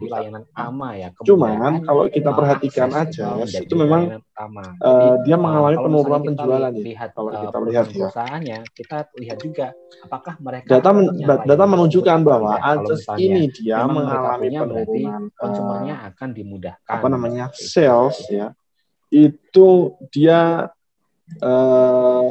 ya. 0.97 1.09
Cuman 1.21 1.85
kalau 1.85 2.09
kita 2.09 2.33
perhatikan 2.33 2.89
aja, 2.93 3.37
itu 3.45 3.75
memang 3.77 4.21
uh, 4.81 5.15
dia 5.25 5.37
mengalami 5.37 5.77
penurunan 5.77 6.21
penjualan 6.33 6.73
ya. 6.73 7.05
Kalau 7.13 7.31
kita 7.31 7.57
melihat 7.61 7.85
perusahaannya, 7.89 8.59
kita 8.73 8.97
lihat 9.17 9.37
juga 9.41 9.73
apakah 10.07 10.35
mereka 10.39 10.79
data 10.79 10.89
men 10.95 11.11
data 11.23 11.65
menunjukkan 11.67 12.19
bahwa 12.23 12.55
ya, 12.55 12.73
ini 13.19 13.51
dia 13.51 13.83
mengalami 13.83 14.47
penurunan 14.55 15.21
konsumennya 15.35 15.95
uh, 15.99 16.07
akan 16.15 16.29
dimudahkan. 16.31 16.87
apa 16.87 17.07
namanya 17.11 17.45
sales 17.51 18.23
ya. 18.31 18.55
Itu 19.11 19.99
dia 20.11 20.71
uh, 21.43 22.27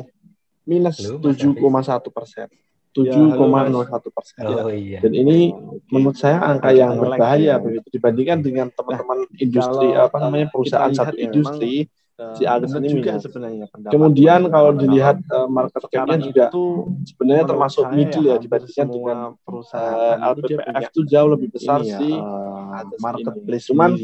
minus 0.64 0.96
tujuh 1.04 1.52
koma 1.60 1.84
satu 1.84 2.08
persen. 2.08 2.48
Tujuh 2.96 3.36
koma 3.36 3.68
satu 3.68 4.08
persen. 4.08 4.40
Oh, 4.48 4.72
iya. 4.72 5.04
dan 5.04 5.12
ini 5.12 5.52
menurut 5.92 6.16
saya 6.16 6.40
angka 6.40 6.72
yang 6.72 6.96
berbahaya 6.96 7.60
begitu 7.60 8.00
dibandingkan 8.00 8.40
dengan 8.40 8.66
teman-teman 8.72 9.28
industri 9.36 9.92
apa 9.92 10.16
namanya 10.16 10.48
perusahaan 10.48 10.92
satu 10.96 11.12
industri 11.20 11.92
si 12.16 12.48
Agus 12.48 12.72
ini 12.72 12.88
juga 12.88 13.20
sebenarnya 13.20 13.68
Kemudian 13.92 14.48
kalau 14.48 14.72
dilihat 14.72 15.20
uh, 15.28 15.44
market 15.44 15.84
cap-nya 15.92 16.16
juga 16.16 16.48
itu 16.48 16.88
sebenarnya 17.12 17.44
termasuk 17.44 17.84
middle 17.92 18.24
ya 18.32 18.36
dibandingkan 18.40 18.88
dengan 18.88 19.18
perusahaan 19.44 20.16
LPPF 20.24 20.82
itu 20.96 21.00
jauh 21.04 21.28
lebih 21.36 21.48
besar 21.52 21.84
ya, 21.84 22.00
sih 22.00 22.16
uh, 22.16 22.88
marketplace. 23.04 23.68
Cuman 23.68 24.00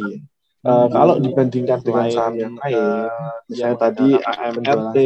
uh, 0.68 0.86
kalau 0.92 1.16
dibandingkan 1.24 1.80
dengan 1.80 2.06
saham 2.12 2.34
yang 2.36 2.54
lain, 2.60 2.84
misalnya 3.48 3.76
tadi 3.80 4.08
AMRT, 4.20 4.96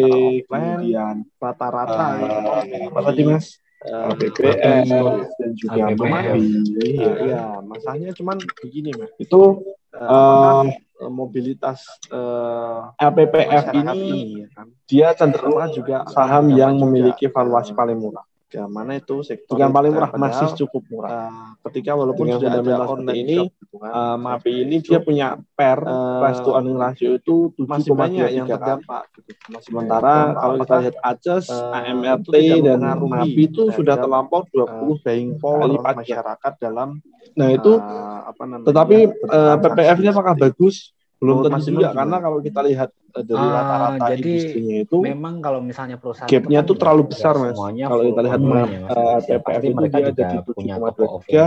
kemudian 0.50 1.14
rata-rata 1.38 2.06
uh, 2.18 2.62
apa 2.90 3.00
tadi 3.06 3.22
mas? 3.22 3.62
BPS 3.86 4.90
dan 5.38 5.50
juga 5.54 5.94
MAPI. 5.94 6.42
Iya, 6.82 7.12
ya, 7.22 7.42
masalahnya 7.62 8.10
cuman 8.18 8.42
begini 8.66 8.90
mas. 8.98 9.14
Itu 9.14 9.62
uh, 9.94 10.66
mobilitas 11.12 11.84
uh, 12.08 12.92
LPPF 12.96 13.74
ini, 13.76 13.92
ini 13.96 14.20
ya 14.42 14.48
kan? 14.52 14.66
dia 14.88 15.08
cenderung 15.12 15.60
juga 15.72 16.08
saham 16.08 16.48
yang 16.52 16.80
memiliki 16.80 17.28
valuasi 17.28 17.76
paling 17.76 17.98
murah. 18.00 18.24
Ya, 18.56 18.64
mana 18.64 18.96
itu 18.96 19.20
sektor 19.20 19.60
yang 19.60 19.68
paling 19.68 19.92
murah 19.92 20.08
masih 20.16 20.48
cukup 20.64 20.88
murah. 20.88 21.28
Uh, 21.28 21.48
ketika 21.68 21.92
walaupun 21.92 22.24
sudah 22.24 22.56
ada 22.56 22.88
online 22.88 23.18
ini, 23.20 23.38
uh, 23.76 24.16
MAPI 24.16 24.52
ini 24.64 24.76
dia 24.80 25.04
punya 25.04 25.36
per 25.52 25.84
uh, 25.84 26.24
price 26.24 26.40
to 26.40 26.56
earning 26.56 26.80
ratio 26.80 27.20
itu 27.20 27.52
masih 27.60 27.92
banyak 27.92 28.32
yang 28.32 28.48
terdampak. 28.48 29.12
Gitu. 29.12 29.60
Sementara 29.60 30.32
kalau 30.32 30.56
kita 30.64 30.76
lihat 30.88 30.96
ACES, 31.04 31.44
uh, 31.52 31.76
AMRT 31.76 32.34
dan 32.64 32.80
MAPI 32.96 33.42
itu 33.44 33.68
sudah 33.76 34.00
terlampau 34.00 34.48
20 34.48 34.64
uh, 34.64 34.96
buying 35.04 35.36
power 35.36 35.68
masyarakat 35.76 36.52
dalam 36.56 37.04
Nah 37.36 37.52
itu 37.52 37.72
uh, 37.76 38.20
apa 38.32 38.42
namanya? 38.48 38.66
Tetapi 38.72 38.98
uh, 39.28 39.56
PPF-nya 39.60 40.10
apakah 40.16 40.34
bagus? 40.38 40.95
Belum 41.16 41.40
tentu 41.48 41.72
juga 41.72 41.96
karena 41.96 42.16
kalau 42.20 42.38
kita 42.44 42.60
lihat 42.60 42.88
uh, 43.16 43.24
dari 43.24 43.40
ah, 43.40 43.52
rata-rata 43.56 44.04
uh, 44.04 44.16
industrinya 44.20 44.76
itu 44.84 44.96
memang 45.00 45.34
kalau 45.40 45.60
misalnya 45.64 45.96
perusahaan 45.96 46.28
gapnya 46.28 46.58
itu 46.60 46.74
terlalu 46.76 47.02
besar 47.08 47.34
mas. 47.40 47.56
Kalau 47.56 48.02
kita 48.04 48.20
lihat 48.20 48.40
uh, 48.44 49.18
PPF 49.24 49.62
itu 49.64 49.82
dia 49.88 49.96
ada 49.96 50.12
di 50.12 50.36
tujuh 50.44 50.52
koma 50.52 50.88
tiga, 50.92 51.44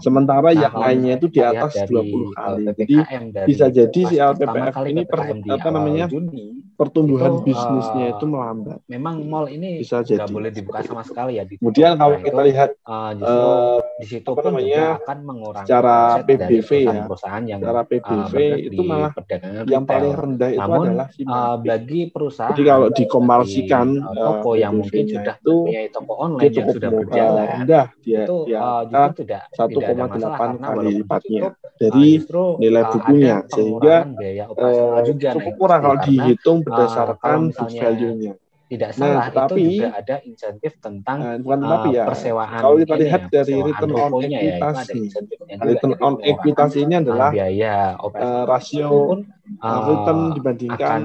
sementara 0.00 0.48
nah, 0.48 0.54
yang 0.56 0.74
lainnya 0.74 1.12
itu 1.20 1.26
di 1.28 1.40
atas 1.44 1.72
dua 1.84 2.02
puluh 2.08 2.30
kali. 2.32 2.62
Jadi 2.72 2.96
bisa 3.44 3.66
jadi 3.68 4.00
si 4.08 4.16
LPPF 4.16 4.76
ini 4.88 5.02
per, 5.04 5.20
apa 5.28 5.68
namanya 5.68 6.06
pertumbuhan 6.72 7.44
itu, 7.44 7.52
bisnisnya 7.52 8.06
uh, 8.08 8.12
itu 8.16 8.24
melambat. 8.24 8.78
Memang 8.88 9.28
mall 9.28 9.46
ini 9.52 9.84
bisa 9.84 10.00
jadi 10.00 10.24
boleh 10.24 10.48
dibuka 10.48 10.80
sama 10.80 11.04
sekali 11.04 11.36
ya. 11.36 11.44
Kemudian 11.44 12.00
kalau 12.00 12.16
kita 12.16 12.40
lihat 12.48 12.70
di 14.00 14.06
situ 14.08 14.28
apa 14.32 14.40
namanya 14.48 14.96
akan 15.04 15.18
mengurangi 15.20 15.66
secara 15.68 15.96
PBV 16.24 16.70
ya. 16.88 17.04
Perusahaan 17.04 17.44
yang 17.44 17.60
secara 17.60 17.82
PBV 17.84 18.34
itu 18.72 18.80
malah 18.82 19.01
yang 19.66 19.84
paling 19.88 20.12
rendah 20.12 20.50
itu 20.52 20.60
Namun, 20.60 20.86
adalah 20.92 21.08
si 21.10 21.22
uh, 21.24 21.56
bagi 21.58 22.00
perusahaan 22.12 22.52
Jadi 22.52 22.62
kalau 22.62 22.88
dikomersikan 22.92 23.86
uh, 24.02 24.14
toko 24.14 24.50
uh, 24.52 24.54
yang 24.60 24.72
mungkin 24.78 25.04
sudah 25.08 25.34
itu 25.40 25.56
punya 25.66 25.80
toko 25.90 26.12
online 26.20 26.52
yang 26.52 26.68
sudah 26.70 26.90
berjalan 26.90 27.46
rendah 27.58 27.86
dia 28.02 28.20
itu 28.26 28.36
dia 28.46 28.58
uh, 28.60 28.82
justru 28.84 29.12
tidak 29.24 29.42
1,8 29.56 30.66
kali 30.66 30.86
lipatnya 31.00 31.42
dari 31.78 32.08
uh, 32.20 32.54
nilai 32.58 32.84
bukunya 32.90 33.36
sehingga 33.48 33.96
uh, 34.52 35.00
juga 35.06 35.28
cukup 35.38 35.54
kurang 35.56 35.80
kalau 35.82 35.98
dihitung 36.04 36.58
berdasarkan 36.66 37.38
book 37.54 37.70
value-nya 37.72 38.32
tidak 38.72 38.90
nah, 38.96 38.96
salah 38.96 39.12
nah, 39.12 39.26
tetapi, 39.28 39.60
itu 39.60 39.68
juga 39.76 39.88
ada 39.92 40.16
insentif 40.24 40.72
tentang 40.80 41.18
nah, 41.20 41.36
bukan 41.36 41.60
uh, 41.60 41.84
ya. 41.92 42.04
persewaan 42.08 42.60
kalau 42.64 42.76
kita 42.80 42.94
lihat 42.96 43.22
ya, 43.28 43.30
dari 43.36 43.56
return 43.60 43.92
on 43.92 44.12
equity 44.24 45.00
ya, 45.12 45.56
return 45.60 45.92
on 46.00 46.14
equity 46.24 46.78
ini 46.80 46.94
adalah 47.04 47.28
biaya 47.28 47.76
uh, 48.00 48.44
rasio 48.48 49.20
uh, 49.60 49.80
return 49.84 50.18
dibandingkan 50.32 51.00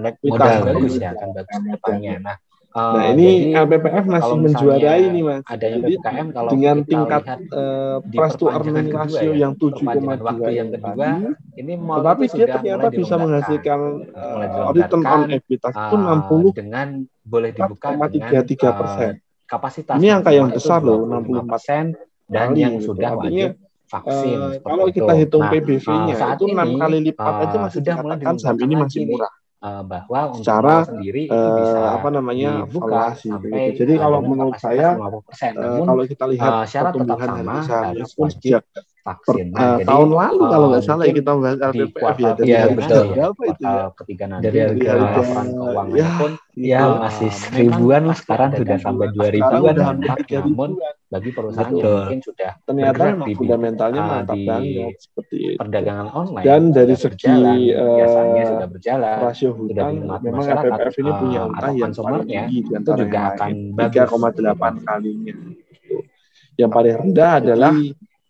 modal 0.24 0.56
bagus 0.64 0.94
ya 0.96 1.12
akan 1.12 1.28
bagus 1.36 1.56
depannya 1.68 2.14
nah 2.24 2.36
Uh, 2.70 2.94
nah 2.94 3.04
ini 3.10 3.50
jadi, 3.50 3.66
LPPF 3.66 4.04
masih 4.06 4.36
menjuarai 4.46 5.02
ini 5.10 5.20
mas. 5.26 5.42
Adanya 5.50 5.78
PPKM 5.82 6.26
kalau 6.30 6.50
dengan 6.54 6.76
tingkat 6.86 7.22
uh, 7.50 7.98
price 8.14 8.38
to 8.38 8.46
earning 8.46 8.94
ratio 8.94 9.34
ya, 9.34 9.42
yang 9.42 9.52
7,2 9.58 10.54
yang 10.54 10.70
kedua, 10.70 11.34
ini 11.58 11.72
tetapi 11.74 12.24
dia 12.30 12.46
ternyata 12.46 12.86
bisa 12.94 13.14
menghasilkan 13.18 13.80
uh, 14.14 14.70
return 14.70 15.02
on 15.02 15.22
equity 15.34 15.58
uh, 15.66 15.90
60 15.90 16.54
dengan 16.54 17.02
boleh 17.26 17.50
dibuka 17.50 17.90
dengan 18.06 18.42
tiga 18.46 18.70
persen. 18.78 19.18
Uh, 19.18 19.46
kapasitas 19.50 19.98
ini 19.98 20.14
angka 20.14 20.30
yang 20.30 20.54
besar 20.54 20.78
loh 20.78 21.02
64 21.10 21.50
persen 21.50 21.84
dan 22.30 22.54
yang 22.54 22.78
sudah 22.78 23.18
wajib 23.18 23.58
vaksin. 23.90 24.38
Uh, 24.38 24.50
kalau 24.62 24.86
kita 24.94 25.12
hitung 25.18 25.42
nah, 25.42 25.50
PBV-nya 25.50 26.14
itu 26.14 26.44
enam 26.46 26.68
kali 26.78 26.98
lipat 27.10 27.34
aja 27.50 27.56
masih 27.66 27.82
sudah 27.82 27.94
dikatakan 27.98 28.34
saham 28.38 28.56
ini 28.62 28.74
masih 28.78 29.10
murah 29.10 29.32
uh, 29.60 29.82
bahwa 29.84 30.20
untuk 30.32 30.44
secara 30.44 30.88
sendiri 30.88 31.28
uh, 31.28 31.36
itu 31.36 31.50
bisa 31.62 31.80
apa 32.00 32.08
namanya 32.08 32.50
dibuka 32.64 33.02
sampai 33.16 33.72
gitu. 33.72 33.84
jadi 33.84 33.92
kalau 34.00 34.18
menurut 34.24 34.56
saya 34.56 34.96
50%. 34.96 35.56
Namun, 35.56 35.80
uh, 35.80 35.86
kalau 35.86 36.02
kita 36.08 36.24
lihat 36.32 36.52
uh, 36.52 36.64
syarat 36.66 36.92
tetap 36.96 37.18
sama 37.20 37.54
harus 37.64 38.10
wajib 38.16 38.60
vaksin. 39.04 39.46
Nah, 39.52 39.76
uh, 39.76 39.78
tahun 39.84 40.08
lalu 40.12 40.42
uh, 40.44 40.50
kalau 40.50 40.66
nggak 40.72 40.84
salah 40.84 41.04
ya 41.04 41.14
kita 41.14 41.30
bahas 41.36 41.58
RPPF 41.60 42.16
ya 42.16 42.30
dari 42.36 42.50
ya, 42.50 42.60
betul. 42.72 43.04
berapa 43.12 43.42
itu 43.44 43.62
ya? 43.64 43.84
Ketiga 43.96 44.24
nanti 44.28 44.44
dari 44.46 44.58
harga 44.60 44.92
laporan 44.96 45.46
keuangan 45.50 45.96
ya, 45.96 46.08
pun 46.16 46.32
ya 46.56 46.80
masih 47.00 47.30
seribuan 47.32 48.02
lah 48.08 48.16
sekarang 48.16 48.50
sudah 48.56 48.76
sampai 48.80 49.06
dua 49.12 49.28
ribuan. 49.32 49.74
Namun 49.76 50.70
bagi 51.10 51.30
perusahaan 51.34 51.74
yang 51.74 51.90
mungkin 52.06 52.20
sudah 52.22 52.50
ternyata 52.62 53.04
di, 53.26 53.32
fundamentalnya 53.34 54.02
mantap 54.06 54.36
di 54.38 54.46
banget 54.46 54.94
seperti 55.02 55.38
perdagangan 55.58 56.06
online 56.14 56.44
dan 56.46 56.62
dari 56.70 56.94
segi 56.94 57.74
biasanya 57.74 58.42
sudah 58.46 58.68
berjalan 58.70 59.14
rasio 59.18 59.50
hutang 59.58 60.06
memang 60.06 60.46
RPPF 60.46 60.94
ini 61.02 61.10
punya 61.18 61.40
utang 61.50 61.74
yang 61.74 61.90
konsumernya 61.90 62.42
itu 62.46 62.90
juga 62.94 63.18
akan 63.34 63.74
3,8 63.74 64.86
kalinya. 64.86 65.34
Yang 66.54 66.70
paling 66.70 66.94
rendah 67.00 67.30
adalah 67.40 67.72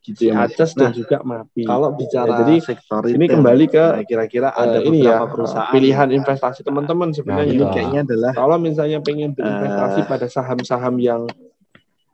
gitu 0.00 0.32
ya 0.32 0.48
Aces 0.48 0.72
nah, 0.74 0.88
dan 0.88 0.96
juga 0.96 1.20
MAPI. 1.20 1.68
Kalau 1.68 1.92
bicara 1.92 2.32
ya, 2.32 2.36
jadi 2.40 2.54
sektor 2.64 3.02
ini 3.04 3.26
kembali 3.28 3.64
ke 3.68 3.84
kira-kira 4.08 4.48
ada 4.56 4.80
uh, 4.80 4.88
ini 4.88 5.04
ya 5.04 5.28
perusahaan 5.28 5.68
pilihan 5.68 6.08
investasi 6.16 6.64
teman-teman 6.64 7.12
sebenarnya 7.12 7.52
nah, 7.52 7.56
ini 7.60 7.64
kayaknya 7.68 8.00
adalah 8.08 8.32
kalau 8.32 8.56
misalnya 8.56 8.98
pengen 9.04 9.36
berinvestasi 9.36 10.00
uh, 10.00 10.06
pada 10.08 10.26
saham-saham 10.32 10.96
yang 10.96 11.28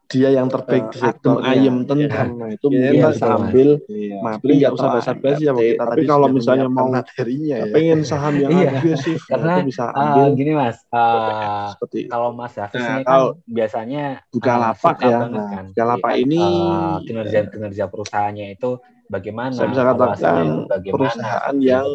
dia 0.06 0.28
yang 0.30 0.46
terbaik 0.46 0.86
uh, 0.86 0.90
di 0.94 0.98
sektor 1.02 1.36
ayam 1.42 1.82
tentang. 1.82 2.28
Ya. 2.30 2.38
nah 2.38 2.48
itu 2.54 2.66
ya, 2.70 2.78
mungkin 2.78 3.02
bisa 3.10 3.26
ambil 3.34 3.68
iya. 3.90 4.18
mapi 4.22 4.52
nggak 4.62 4.72
usah 4.78 4.88
bahasa 4.94 5.12
basi 5.18 5.42
ya 5.42 5.52
kita 5.54 5.82
tapi 5.82 6.04
kalau 6.06 6.26
misalnya 6.30 6.66
mau 6.70 6.86
materinya 6.86 7.56
ya. 7.66 7.74
pengen 7.74 8.00
saham 8.06 8.34
yang 8.38 8.50
iya. 8.54 8.70
agresif 8.78 9.18
karena 9.26 9.52
itu 9.58 9.74
bisa 9.74 9.84
ambil. 9.90 10.22
uh, 10.22 10.28
gini 10.38 10.52
mas 10.54 10.78
uh, 10.94 11.74
seperti 11.74 11.98
kalau 12.06 12.30
mas 12.30 12.54
Hafiz 12.54 12.78
nah, 12.78 12.94
ini 12.94 13.02
kan 13.02 13.20
biasanya 13.50 14.02
buka 14.30 14.54
lapak 14.54 14.96
ya. 15.02 15.18
nah, 15.26 15.46
kan. 15.50 15.64
buka 15.74 15.84
lapak 15.84 16.12
ini 16.22 16.40
uh, 16.42 16.96
kinerja 17.02 17.38
kinerja 17.50 17.84
perusahaannya 17.90 18.46
itu 18.54 18.70
bagaimana 19.10 19.54
saya 19.54 19.70
bisa 19.70 19.82
katakan 19.82 20.46
perusahaan 20.86 21.54
yang 21.58 21.86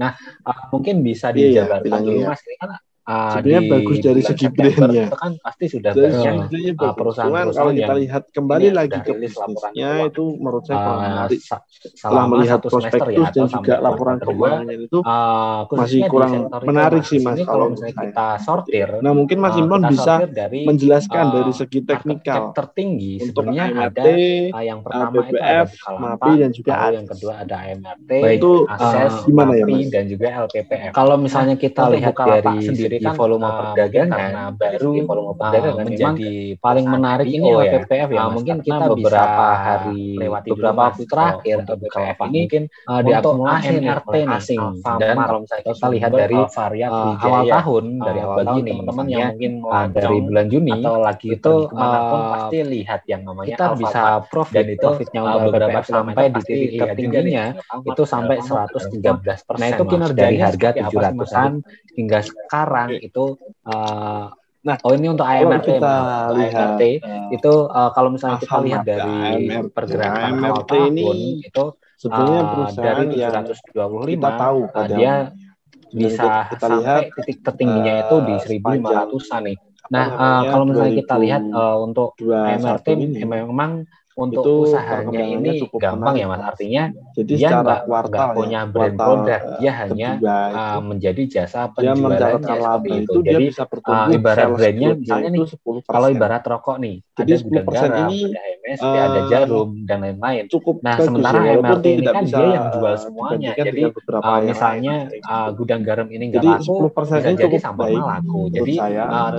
nah 0.00 0.16
uh, 0.48 0.60
mungkin 0.72 1.04
bisa 1.04 1.32
iya, 1.36 1.64
dijabarkan 1.64 2.00
dulu 2.00 2.20
mas. 2.32 2.40
Ini 2.44 2.56
kan 2.60 2.70
uh, 3.08 3.40
sebenarnya 3.40 3.62
bagus 3.72 3.96
dari 4.04 4.22
segi 4.22 4.46
brandnya. 4.52 5.06
kan 5.16 5.32
pasti 5.40 5.64
sudah 5.72 5.90
dari 5.96 6.12
segi 6.12 6.60
uh, 6.76 6.92
perusahaan 6.92 7.48
kalau 7.48 7.72
kita 7.72 7.94
lihat 7.96 8.22
kembali 8.30 8.68
lagi 8.76 8.98
ke 9.00 9.12
bisnisnya 9.16 10.12
itu 10.12 10.36
menurut 10.36 10.62
saya 10.68 10.78
uh, 10.78 10.96
menarik. 11.00 11.40
setelah 11.40 12.24
melihat 12.28 12.60
prospektus 12.60 13.16
ya, 13.16 13.32
dan 13.32 13.46
juga 13.48 13.74
laporan 13.80 14.16
keuangan 14.20 14.68
itu 14.68 14.98
uh, 15.00 15.64
masih 15.72 16.00
kurang 16.10 16.52
menarik 16.66 17.02
sih 17.08 17.20
mas 17.24 17.40
kalau 17.42 17.72
misalnya 17.72 17.96
kita 17.96 18.28
sortir 18.44 18.88
nah 19.00 19.12
mungkin 19.16 19.40
mas 19.40 19.56
Imron 19.56 19.82
bisa 19.88 20.28
dari, 20.28 20.68
menjelaskan 20.68 21.24
uh, 21.24 21.32
dari 21.40 21.52
segi 21.56 21.80
teknikal. 21.86 22.52
tertinggi 22.52 23.24
sebenarnya 23.24 23.88
ada 23.88 24.04
uh, 24.52 24.64
yang 24.64 24.80
pertama 24.84 25.24
itu 25.24 25.36
ada 25.38 25.64
MAPI 25.88 26.32
dan 26.44 26.50
juga 26.52 26.72
yang 26.92 27.06
kedua 27.08 27.32
ada 27.46 27.56
AMRT 27.64 28.10
itu 28.36 28.52
uh, 28.68 29.08
gimana 29.24 29.52
ya 29.56 29.64
mas? 29.64 29.88
dan 29.88 30.04
juga 30.10 30.26
LPPF 30.46 30.92
kalau 30.92 31.16
misalnya 31.16 31.56
kita 31.56 31.88
lihat 31.88 32.14
dari 32.14 32.56
sendiri 32.60 32.97
kan 33.00 33.14
volume 33.16 33.46
uh, 33.46 33.52
perdagangan 33.54 34.18
karena 34.18 34.44
baru 34.52 34.90
volume 35.06 35.32
perdagangan 35.38 35.78
uh, 35.80 35.86
menjadi 35.86 36.32
paling 36.58 36.86
menarik 36.86 37.28
ini 37.28 37.48
ya. 37.48 37.70
PPF 37.78 38.08
ya, 38.12 38.22
mungkin 38.28 38.56
kita 38.60 38.84
beberapa 38.90 39.46
hari 39.56 40.02
lewati 40.18 40.48
beberapa 40.52 40.80
waktu 40.92 41.04
terakhir 41.06 41.54
untuk 41.64 41.76
BPF 41.82 42.16
ini 42.28 42.38
mungkin 42.44 42.62
uh, 42.86 43.00
diakumulasi 43.02 43.72
MRT 43.78 44.14
asing 44.28 44.62
dan 44.82 45.14
kalau 45.16 45.38
misalnya 45.44 45.64
kita 45.72 45.86
lihat 45.94 46.10
dari 46.12 46.38
varian 46.50 46.90
uh, 46.90 47.14
awal 47.22 47.44
tahun 47.46 47.84
dari 48.02 48.20
awal 48.20 48.36
tahun 48.44 48.62
teman-teman 48.66 49.06
yang 49.08 49.28
mungkin 49.32 49.52
dari 49.94 50.16
bulan 50.24 50.46
Juni 50.48 50.72
atau 50.82 50.96
lagi 51.00 51.28
itu 51.34 51.54
pasti 51.72 52.58
lihat 52.60 53.00
yang 53.08 53.22
namanya 53.24 53.48
kita 53.54 53.66
bisa 53.78 54.02
profit 54.28 54.54
dan 54.58 54.66
itu 54.74 54.88
profitnya 54.88 55.22
beberapa 55.46 55.80
sampai 55.84 56.24
di 56.32 56.40
titik 56.42 56.70
tertingginya 56.80 57.44
itu 57.84 58.02
sampai 58.02 58.36
113 58.42 59.46
persen. 59.46 59.60
Nah 59.60 59.68
itu 59.70 59.82
kinerja 59.84 60.16
dari 60.18 60.36
harga 60.40 60.68
700-an 60.74 61.52
hingga 61.98 62.20
sekarang 62.22 62.87
itu 62.96 63.24
uh, 63.68 64.32
Nah, 64.58 64.76
oh 64.82 64.92
ini 64.92 65.06
untuk 65.06 65.22
AMRT, 65.22 65.80
kita 65.80 65.96
lihat. 66.34 66.52
AMRT 66.76 66.82
uh, 66.98 67.30
itu 67.30 67.52
uh, 67.70 67.90
kalau 67.94 68.10
misalnya 68.10 68.38
kita 68.42 68.58
lihat 68.66 68.82
dari 68.82 69.16
AMRT, 69.48 69.70
pergerakan 69.70 70.22
AMRT 70.34 70.44
awal 70.44 70.62
tahun 70.66 70.94
ini 70.98 71.28
itu 71.46 71.64
sebenarnya 71.94 72.42
uh, 72.42 72.70
dari 72.74 73.04
725 73.16 74.18
kita 74.18 74.30
tahu 74.34 74.60
uh, 74.66 74.86
dia 74.90 75.14
bisa 75.88 76.20
kita, 76.20 76.52
kita 76.52 76.66
sampai 76.68 76.82
lihat, 76.84 77.02
titik 77.16 77.38
tertingginya 77.46 77.92
uh, 77.94 78.02
itu 78.02 78.16
di 78.26 78.34
1500-an 78.60 79.42
nih. 79.46 79.56
Nah, 79.88 80.06
uh, 80.12 80.42
kalau 80.52 80.64
misalnya 80.68 80.94
kita 81.00 81.16
lihat 81.16 81.42
uh, 81.48 81.76
untuk 81.80 82.10
AMRT 82.18 82.86
ini. 82.92 83.24
memang 83.24 83.86
untuk 84.18 84.42
itu 84.42 84.52
usahanya 84.66 85.22
ini 85.22 85.50
cukup 85.62 85.78
gampang 85.78 86.18
menarik. 86.18 86.26
ya 86.26 86.26
mas. 86.26 86.42
artinya 86.42 86.82
jadi 87.14 87.32
dia 87.38 87.48
nggak 87.54 87.80
nggak 87.86 88.26
ya, 88.26 88.34
punya 88.34 88.60
brand 88.66 88.96
produk. 88.98 89.40
Dia 89.62 89.72
hanya 89.78 90.10
uh, 90.18 90.80
menjadi 90.82 91.22
jasa 91.30 91.70
penjualannya 91.70 92.42
seperti 92.42 92.90
itu, 92.90 92.98
itu 92.98 93.18
jadi 93.22 93.44
bisa 93.46 93.64
uh, 93.70 94.08
ibarat 94.10 94.46
brandnya 94.50 94.88
misalnya 94.98 95.30
nih 95.30 95.42
kalau 95.86 96.08
ibarat 96.10 96.42
rokok 96.42 96.76
nih 96.82 96.96
jadi 97.14 97.30
ada 97.38 97.44
gudang 97.46 97.66
garam 97.70 98.10
ini, 98.10 98.20
ada 98.26 98.42
MSP 98.58 98.86
uh, 98.90 99.04
ada 99.06 99.20
jarum 99.30 99.68
dan 99.86 99.98
lain-lain. 100.02 100.44
cukup 100.50 100.76
nah 100.82 100.96
sementara 100.98 101.38
ya, 101.38 101.52
MRT 101.62 101.86
ini 101.86 102.06
kan 102.10 102.24
dia 102.26 102.46
yang 102.50 102.66
jual 102.74 102.94
semuanya. 102.98 103.50
jadi 103.54 103.82
uh, 103.94 104.40
misalnya 104.42 104.94
uh, 105.30 105.48
gudang 105.54 105.82
garam 105.86 106.08
ini 106.10 106.24
nggak 106.34 106.42
laku 106.42 106.90
bisa 106.90 107.22
jadi 107.22 107.58
sampai 107.62 107.94
laku 107.94 108.50
jadi 108.50 108.74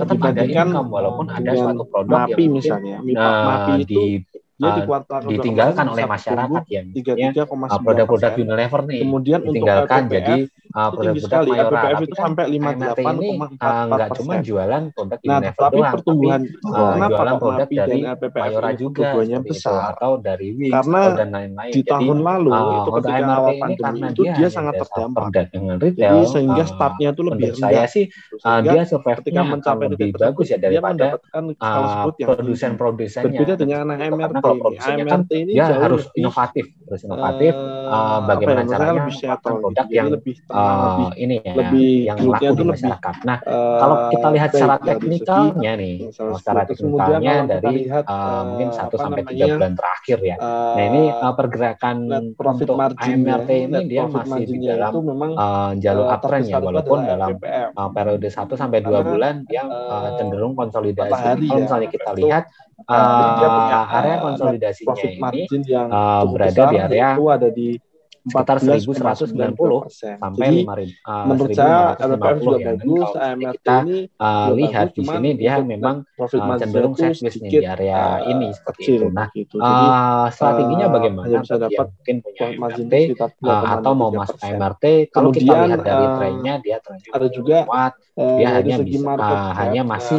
tetap 0.00 0.16
ada 0.24 0.42
income 0.48 0.88
walaupun 0.88 1.26
ada 1.28 1.52
suatu 1.52 1.84
produk 1.84 2.24
yang 2.32 3.04
mungkin 3.44 3.80
di 3.84 4.24
dia 4.60 4.70
di 4.76 4.82
kuartal 4.84 5.18
ditinggalkan 5.24 5.86
oleh 5.88 6.04
masyarakat 6.04 6.64
yang 6.68 6.86
produk-produk 7.80 8.32
Unilever 8.36 8.80
nih 8.84 8.98
kemudian 9.00 9.40
ditinggalkan 9.40 10.00
untuk 10.04 10.12
jadi 10.12 10.36
produk-produk 10.70 11.40
mayoral 11.48 12.02
itu 12.04 12.14
sampai 12.14 12.44
58,4 12.60 13.16
ini 13.16 13.28
nggak 13.90 14.08
cuma 14.20 14.34
jualan 14.44 14.82
produk 14.92 15.18
nah, 15.24 15.38
Unilever 15.40 15.56
tapi 15.56 15.76
doang 15.80 15.92
pertumbuhan 15.96 16.40
tapi 16.44 17.00
jualan 17.08 17.36
produk 17.40 17.68
dari 17.72 17.98
mayora 18.36 18.70
juga 18.76 19.08
besar? 19.40 19.96
atau 19.96 20.20
dari 20.20 20.52
Wix 20.52 20.72
karena 20.76 21.00
dan 21.16 21.28
lain-lain. 21.32 21.72
di 21.72 21.82
tahun 21.82 22.18
lalu 22.20 22.50
itu 22.52 22.90
ketika 23.00 23.24
awal 23.24 23.54
pandemi 23.56 24.00
itu 24.12 24.22
dia 24.36 24.48
sangat 24.52 24.74
terdampak. 24.84 25.24
dengan 25.50 25.76
retail 25.80 26.28
sehingga 26.28 26.64
startnya 26.68 27.16
itu 27.16 27.22
lebih 27.24 27.48
rendah 27.56 27.70
saya 27.72 27.84
sih 27.88 28.04
dia 28.44 28.82
survive-nya 28.84 29.42
akan 29.48 29.76
lebih 29.88 30.12
bagus 30.12 30.52
ya 30.52 30.58
daripada 30.60 31.16
produsen-produsennya 32.20 33.30
berbeda 33.30 33.54
dengan 33.56 33.88
MRT 33.96 34.49
kalau 34.50 34.62
produksinya 34.66 35.04
kan 35.06 35.20
ini 35.30 35.52
dia 35.54 35.64
harus 35.70 36.10
lebih, 36.10 36.18
inovatif, 36.26 36.64
harus 36.90 37.02
inovatif. 37.06 37.52
Uh, 37.54 37.86
uh, 37.86 38.18
bagaimana 38.26 38.60
ya, 38.66 38.70
caranya 38.74 38.92
lebih 38.98 39.14
produk 39.38 39.86
yang 39.94 40.08
lebih, 40.10 40.34
uh, 40.50 41.10
ini 41.14 41.34
ya, 41.38 41.54
lebih 41.54 41.90
yang 42.10 42.18
laku 42.26 42.54
di 42.58 42.64
masyarakat. 42.66 43.14
Nah, 43.22 43.38
uh, 43.46 43.78
kalau 43.78 43.96
kita 44.10 44.28
lihat 44.34 44.50
secara 44.50 44.76
teknikalnya 44.82 45.72
nih, 45.78 45.96
secara 46.10 46.60
teknikalnya 46.66 47.34
dari 47.46 47.86
uh, 47.86 48.42
mungkin 48.50 48.68
satu 48.74 48.98
sampai 48.98 49.22
tiga 49.30 49.54
bulan 49.54 49.72
terakhir 49.78 50.18
ya. 50.26 50.36
Uh, 50.42 50.74
nah, 50.74 50.84
ini 50.90 51.02
uh, 51.14 51.34
pergerakan 51.38 51.96
profit 52.34 52.66
untuk 52.66 52.98
AMRT 52.98 53.50
ini 53.70 53.78
dia 53.86 54.04
masih 54.10 54.42
di 54.50 54.58
dalam 54.66 54.92
memang, 54.98 55.30
uh, 55.38 55.72
jalur 55.78 56.10
uptrend 56.10 56.50
ya, 56.50 56.58
walaupun 56.58 57.06
dalam 57.06 57.38
uh, 57.38 57.90
periode 57.94 58.26
satu 58.26 58.58
sampai 58.58 58.82
dua 58.82 59.06
bulan 59.06 59.46
dia 59.46 59.62
uh, 59.62 60.18
cenderung 60.18 60.58
konsolidasi. 60.58 61.46
Kalau 61.46 61.60
misalnya 61.62 61.88
kita 61.92 62.10
lihat 62.18 62.44
uh, 62.88 63.92
area 64.00 64.16
konsolidasinya 64.22 64.86
profit 64.88 65.12
margin 65.20 65.60
yang 65.66 65.88
uh, 65.90 66.24
berada 66.30 66.62
di 66.70 66.76
area 66.80 67.06
itu 67.18 67.24
ada 67.28 67.48
di 67.50 67.68
sekitar 68.30 68.56
1190 68.62 69.90
sampai 69.90 70.46
Jadi, 70.46 70.58
5, 70.64 70.70
uh, 71.04 71.24
menurut 71.26 71.50
saya 71.52 71.78
LPF 71.98 72.38
juga 72.38 72.56
ya. 72.56 72.66
bagus, 72.72 73.08
AMRT 73.18 73.54
kita, 73.58 73.76
ini 73.82 73.98
uh, 74.16 74.48
lihat 74.54 74.86
di 74.94 75.02
sini 75.02 75.30
dia 75.34 75.54
memang 75.60 75.96
uh, 76.06 76.56
cenderung 76.56 76.94
sideways 76.94 77.36
di 77.36 77.58
area 77.66 77.98
uh, 77.98 78.30
ini 78.30 78.48
seperti 78.54 78.78
kecil, 78.80 79.00
itu. 79.02 79.08
Nah, 79.10 79.26
gitu. 79.34 79.56
Jadi, 79.58 79.84
uh, 79.86 80.26
strateginya 80.30 80.86
bagaimana? 80.88 81.36
Bisa 81.42 81.56
dapat 81.58 81.86
mungkin 81.90 82.16
punya 82.22 82.44
MRT 82.54 82.94
uh, 83.18 83.64
atau 83.74 83.92
mau 83.98 84.10
masuk 84.14 84.38
AMRT. 84.38 84.84
Kalau 85.10 85.30
kita 85.34 85.52
lihat 85.66 85.80
dari 85.82 86.06
trennya 86.16 86.54
dia 86.62 86.76
trennya 86.78 87.10
ada 87.10 87.28
juga 87.28 87.56
kuat, 87.66 87.92
dia 88.14 88.48
hanya 88.54 88.76
bisa 88.80 89.12
hanya 89.58 89.82
masih 89.82 90.18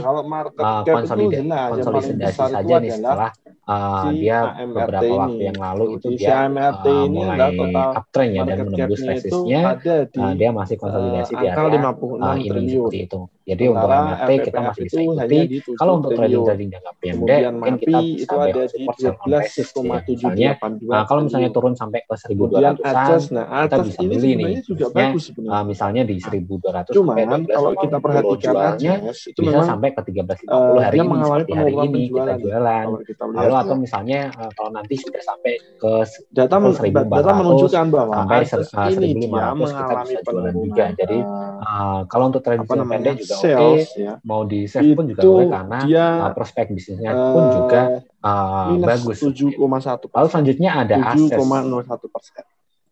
konsolidasi, 0.83 1.47
konsolidasi 1.47 2.39
saja 2.51 2.75
nih 2.77 2.91
setelah 2.91 3.31
uh, 3.71 4.03
si 4.03 4.09
dia 4.19 4.39
AMRT 4.51 4.75
beberapa 4.75 5.03
ini. 5.07 5.19
waktu 5.23 5.41
yang 5.47 5.59
lalu 5.59 5.85
itu 5.95 6.07
si 6.11 6.15
dia 6.19 6.33
AMRT 6.45 6.85
uh, 6.85 7.05
ini 7.07 7.17
mulai 7.17 7.31
adalah 7.31 7.51
total 7.55 7.87
uptrend 7.95 8.31
ya 8.31 8.41
dan 8.43 8.57
menembus 8.67 8.99
itu 8.99 9.07
resistnya 9.07 9.61
ada 9.71 9.95
di 10.05 10.19
uh, 10.19 10.33
dia 10.35 10.49
masih 10.51 10.75
konsolidasi 10.75 11.33
uh, 11.33 11.39
di 11.39 11.45
area 11.47 11.65
56 11.71 11.71
uh, 11.71 12.35
ini 12.35 12.49
triliun. 12.51 12.69
seperti 12.71 12.97
itu. 13.07 13.21
Jadi 13.41 13.63
untuk 13.67 13.89
MRT 13.89 14.31
kita 14.47 14.59
masih 14.61 14.81
bisa 14.85 14.93
itu 14.93 15.01
ikuti. 15.01 15.19
hanya 15.19 15.43
di 15.49 15.57
7 15.59 15.81
Kalau 15.81 15.93
untuk 15.97 16.11
trading 16.13 16.43
trading 16.45 16.69
jangka 16.71 16.91
pendek 17.01 17.39
mungkin 17.51 17.75
kita 17.81 17.89
itu 17.89 18.13
bisa 18.21 18.25
ada 18.31 18.37
bayar 18.37 18.55
di 18.55 18.69
support 18.69 18.95
sell 19.01 19.15
on 19.17 19.25
basis 19.31 19.67
ya. 19.73 19.91
Misalnya 20.11 20.49
12,782 20.61 20.91
uh, 20.93 21.03
kalau 21.09 21.21
misalnya 21.25 21.49
turun 21.49 21.73
sampai 21.73 21.99
ke 22.05 22.15
Kemudian 22.21 22.73
1200-an 22.77 22.95
Ajas, 23.01 23.23
nah 23.33 23.45
kita 23.65 23.77
bisa 23.81 23.99
ini 24.01 24.15
beli 24.15 24.31
nih. 24.37 24.53
juga 24.61 24.85
bagus 24.93 25.23
uh, 25.33 25.63
misalnya 25.65 26.01
di 26.05 26.15
1200 26.21 26.95
Cuman 26.95 27.17
sampai 27.17 27.49
kalau 27.49 27.71
kita 27.75 27.97
1280 27.97 28.05
perhatikan 28.05 28.97
itu 29.09 29.39
bisa 29.41 29.59
sampai 29.65 29.89
ke 29.91 30.01
1350 30.05 30.47
uh, 30.47 30.79
hari 30.79 30.97
ini 31.01 31.17
seperti 31.25 31.51
hari 31.57 31.73
ini 31.73 32.01
kita 32.11 32.33
jualan. 32.39 32.85
Kalau 33.17 33.55
atau 33.61 33.75
ya. 33.77 33.81
misalnya 33.81 34.19
uh, 34.35 34.51
kalau 34.57 34.71
nanti 34.73 34.93
sudah 34.97 35.21
sampai 35.21 35.53
ke 35.57 35.91
data 36.33 36.55
men- 36.57 36.75
level 36.75 37.05
data 37.07 37.31
1400 37.37 37.41
menunjukkan 37.41 37.85
bahwa 37.93 38.13
sampai 38.17 38.37
uh, 38.41 38.89
ini 38.91 39.25
1500 39.29 39.31
dia 39.31 39.71
kita 39.71 39.93
bisa 40.01 40.19
jualan 40.25 40.53
juga. 40.57 40.85
Jadi 40.97 41.17
uh, 41.21 41.61
uh, 41.61 41.99
kalau 42.09 42.25
untuk 42.33 42.41
trading 42.41 42.67
pendek 42.67 43.15
juga 43.21 43.35
oke, 43.37 43.43
sales 43.45 43.87
ya 43.95 44.13
mau 44.25 44.41
di 44.43 44.59
save 44.65 44.93
pun 44.97 45.05
juga 45.07 45.21
boleh 45.21 45.47
karena 45.49 45.79
dia 45.85 46.05
uh, 46.25 46.31
prospek 46.33 46.65
bisnisnya 46.73 47.11
pun 47.13 47.43
juga 47.53 47.81
uh, 48.21 48.27
uh, 48.27 48.65
minus 48.75 48.87
bagus. 48.89 49.17
7,1 49.21 50.17
Lalu 50.17 50.27
selanjutnya 50.27 50.69
ada 50.75 50.95
akses. 51.13 51.37
7,01 51.37 52.13
persen. 52.13 52.43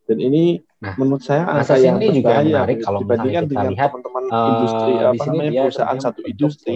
Dan 0.10 0.18
ini 0.26 0.44
Nah, 0.80 0.96
menurut 0.96 1.20
saya 1.20 1.44
angka 1.44 1.76
yang 1.76 2.00
ini 2.00 2.24
juga 2.24 2.40
menarik 2.40 2.80
begitu, 2.80 2.88
kalau 2.88 3.00
misalnya 3.04 3.20
dibandingkan 3.20 3.44
kita 3.44 3.52
dengan 3.52 3.72
lihat 3.76 3.90
teman-teman 3.92 4.24
uh, 4.32 4.48
industri 4.48 4.92
di 4.96 5.04
apa 5.04 5.14
sini 5.20 5.36
namanya 5.36 5.62
perusahaan 5.68 6.00
satu 6.00 6.22
industri 6.24 6.76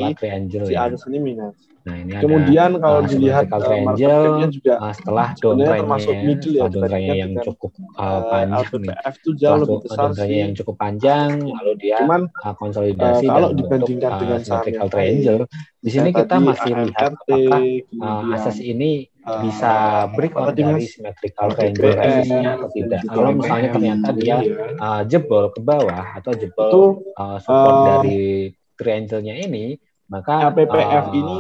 si 0.68 0.74
ya. 0.76 0.80
Agas 0.84 1.02
ini 1.08 1.20
minus. 1.24 1.56
Nah, 1.84 2.00
ini 2.00 2.16
ada 2.16 2.24
Kemudian 2.24 2.72
kalau 2.80 3.00
uh, 3.04 3.08
dilihat 3.12 3.52
uh, 3.52 3.60
cap-nya 3.60 4.48
juga 4.48 4.74
uh, 4.80 4.94
setelah 4.96 5.28
downtrendnya 5.36 5.80
termasuk 5.84 6.16
ya, 6.16 6.24
middle 6.24 6.54
ya 6.56 6.62
downtrendnya 6.64 7.16
yang 7.20 7.32
cukup 7.44 7.72
uh, 7.76 8.00
uh, 8.00 8.24
panjang 8.32 8.72
nih. 8.80 8.88
LPPF 8.88 9.14
itu 9.20 9.30
jauh 9.36 9.58
lebih 9.60 9.78
besar 9.84 10.08
sih. 10.16 10.38
yang 10.40 10.52
cukup 10.56 10.76
panjang, 10.80 11.30
lalu 11.44 11.74
dia 11.76 11.98
Cuman 12.00 12.22
uh, 12.32 12.56
konsolidasi 12.56 13.26
uh, 13.28 13.32
kalau 13.36 13.50
dan 13.52 13.60
dibandingkan 13.60 14.12
uh, 14.16 14.20
dengan 14.24 14.40
yang 14.40 14.88
triangle. 14.88 15.42
lain, 15.44 15.82
Di 15.84 15.90
sini 15.92 16.10
saya 16.16 16.20
kita 16.24 16.36
masih 16.40 16.72
lihat 16.88 17.12
apakah 17.20 17.62
uh, 18.00 18.22
akses 18.32 18.58
ini 18.64 18.92
uh, 19.28 19.40
bisa 19.44 19.74
break 20.16 20.34
out 20.40 20.56
dari 20.56 20.88
symmetrical 20.88 21.48
triangle 21.52 21.92
resistnya 22.00 22.50
atau 22.64 22.70
tidak. 22.72 23.02
Kalau 23.12 23.30
misalnya 23.36 23.70
ternyata 23.76 24.08
dia 24.16 24.38
ya 24.40 24.40
uh, 24.80 25.02
jebol 25.04 25.52
ke 25.52 25.60
bawah 25.60 26.16
atau 26.16 26.32
jebol 26.32 26.70
itu 26.72 26.84
uh, 27.20 27.38
support 27.44 27.76
uh, 27.76 27.84
dari 27.92 28.56
triangle-nya 28.80 29.36
ini, 29.44 29.76
maka 30.08 30.48
LPPF 30.48 31.12
uh, 31.12 31.20
ini 31.20 31.38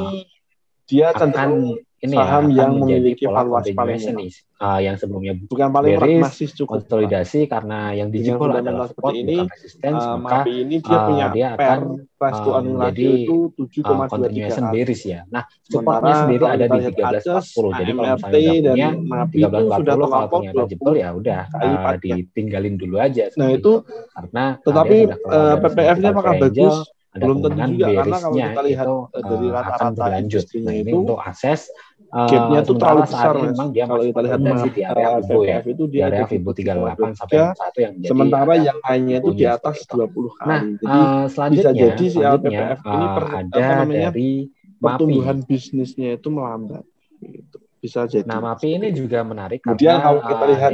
dia 0.88 1.08
cenderung 1.16 1.80
ini 2.04 2.20
ya 2.20 2.26
saham 2.28 2.44
akan 2.44 2.60
yang 2.60 2.72
memiliki 2.76 3.24
valuasi 3.24 3.72
paling 3.72 3.96
continuation 3.96 4.16
nih 4.20 4.32
uh, 4.60 4.80
yang 4.84 4.96
sebelumnya 5.00 5.34
bukan 5.48 5.70
paling 5.72 5.96
bearish 5.96 6.20
masih 6.20 6.48
cukup 6.52 6.84
konsolidasi 6.84 7.40
karena 7.48 7.96
yang 7.96 8.12
fundamental 8.36 8.76
adalah 8.76 8.88
support 8.92 9.16
ini, 9.16 9.40
bukan 9.40 9.48
resistance 9.56 10.04
uh, 10.04 10.16
maka 10.20 10.38
ini 10.52 10.76
dia 10.84 10.98
uh, 11.00 11.04
punya 11.08 11.26
dia 11.32 11.48
akan 11.56 11.80
price 12.20 12.40
to 12.44 12.50
uh, 12.52 12.56
earning 12.60 12.76
menjadi 12.76 13.08
itu 13.24 13.38
uh, 13.56 14.08
7,23 14.08 14.12
continuation 14.12 14.64
kali. 14.64 14.74
bearish 14.76 15.04
ya. 15.08 15.20
Nah, 15.32 15.44
supportnya 15.64 16.16
sendiri 16.28 16.44
ada 16.44 16.66
di 16.68 16.78
lihat 16.84 16.94
Ajas, 17.00 17.24
1340. 17.56 17.80
Jadi 17.80 17.92
kalau 17.96 18.08
misalnya 18.12 18.52
punya 18.52 18.90
MAPI 19.00 19.40
itu 19.40 19.60
1340 19.64 19.80
sudah 19.80 19.96
kalau 19.96 20.28
ternyata 20.28 20.64
jebol 20.68 20.94
ya 21.00 21.10
udah 21.16 21.42
20 21.48 21.54
kali 21.54 21.64
uh, 21.64 21.72
lipatnya. 21.72 22.16
ditinggalin 22.20 22.76
dulu 22.76 22.96
aja 23.00 23.24
Nah 23.40 23.50
itu. 23.56 23.74
Karena 24.12 24.44
uh, 24.60 24.60
tetapi 24.60 24.98
uh, 25.08 25.56
dari 25.56 25.62
PPF-nya 25.64 26.10
apakah 26.12 26.34
bagus? 26.36 26.76
Ada 27.14 27.24
Belum 27.30 27.38
tentu 27.46 27.62
juga 27.78 27.88
karena 27.94 28.18
kalau 28.18 28.36
kita 28.42 28.62
lihat 28.66 28.86
itu 28.90 29.04
dari 29.22 29.48
akan 29.54 29.54
rata-rata 29.54 30.18
industrinya 30.18 30.66
Nah 30.66 30.76
ini 30.82 30.90
itu 30.90 30.98
untuk 30.98 31.20
akses 31.22 31.62
uh, 32.14 32.30
gapnya 32.30 32.60
tuh 32.66 32.76
terlalu 32.78 33.02
besar 33.06 33.34
mas. 33.34 33.46
memang 33.54 33.68
dia 33.70 33.84
Kalau 33.86 33.98
masih 34.02 34.10
kita 34.10 34.22
lihat 34.26 34.40
map 34.42 34.58
di 34.66 34.82
area 34.82 35.08
uh, 35.10 35.14
Fibo 35.22 35.42
ya 35.46 35.58
itu 35.62 35.84
di 35.86 35.98
dia 35.98 36.06
area 36.10 36.26
Fibo 36.26 36.50
38 36.54 37.20
sampai 37.22 37.38
7,23 37.38 37.62
satu 37.62 37.78
yang 37.82 37.94
menjadi 37.94 38.10
sementara 38.10 38.54
yang 38.58 38.78
lainnya 38.82 39.18
itu 39.22 39.32
di 39.34 39.46
atas 39.46 39.76
seperti 39.82 40.06
itu. 40.10 40.20
20 40.26 40.38
kali. 40.38 40.50
Nah, 40.50 40.62
Jadi 40.64 40.86
uh, 40.86 41.24
bisa 41.24 41.30
selanjutnya, 41.34 41.74
jadi 41.74 42.06
si 42.06 42.18
selanjutnya 42.18 42.66
LPPF 42.66 42.80
ini 42.82 43.06
per, 43.06 43.26
ada 43.30 43.62
apa 43.62 43.74
namanya 43.86 44.10
dari 44.10 44.32
MAPI. 44.50 44.82
pertumbuhan 44.82 45.38
bisnisnya 45.46 46.10
itu 46.18 46.28
melambat. 46.34 46.84
Gitu. 47.22 47.58
Bisa 47.84 48.00
jadi. 48.08 48.26
Nah, 48.26 48.40
MAPI 48.40 48.70
ini 48.80 48.88
itu. 48.90 48.98
juga 49.06 49.20
menarik 49.22 49.60
Kemudian 49.62 50.00
karena 50.00 50.06
kalau 50.06 50.22
kita 50.24 50.46
lihat 50.56 50.72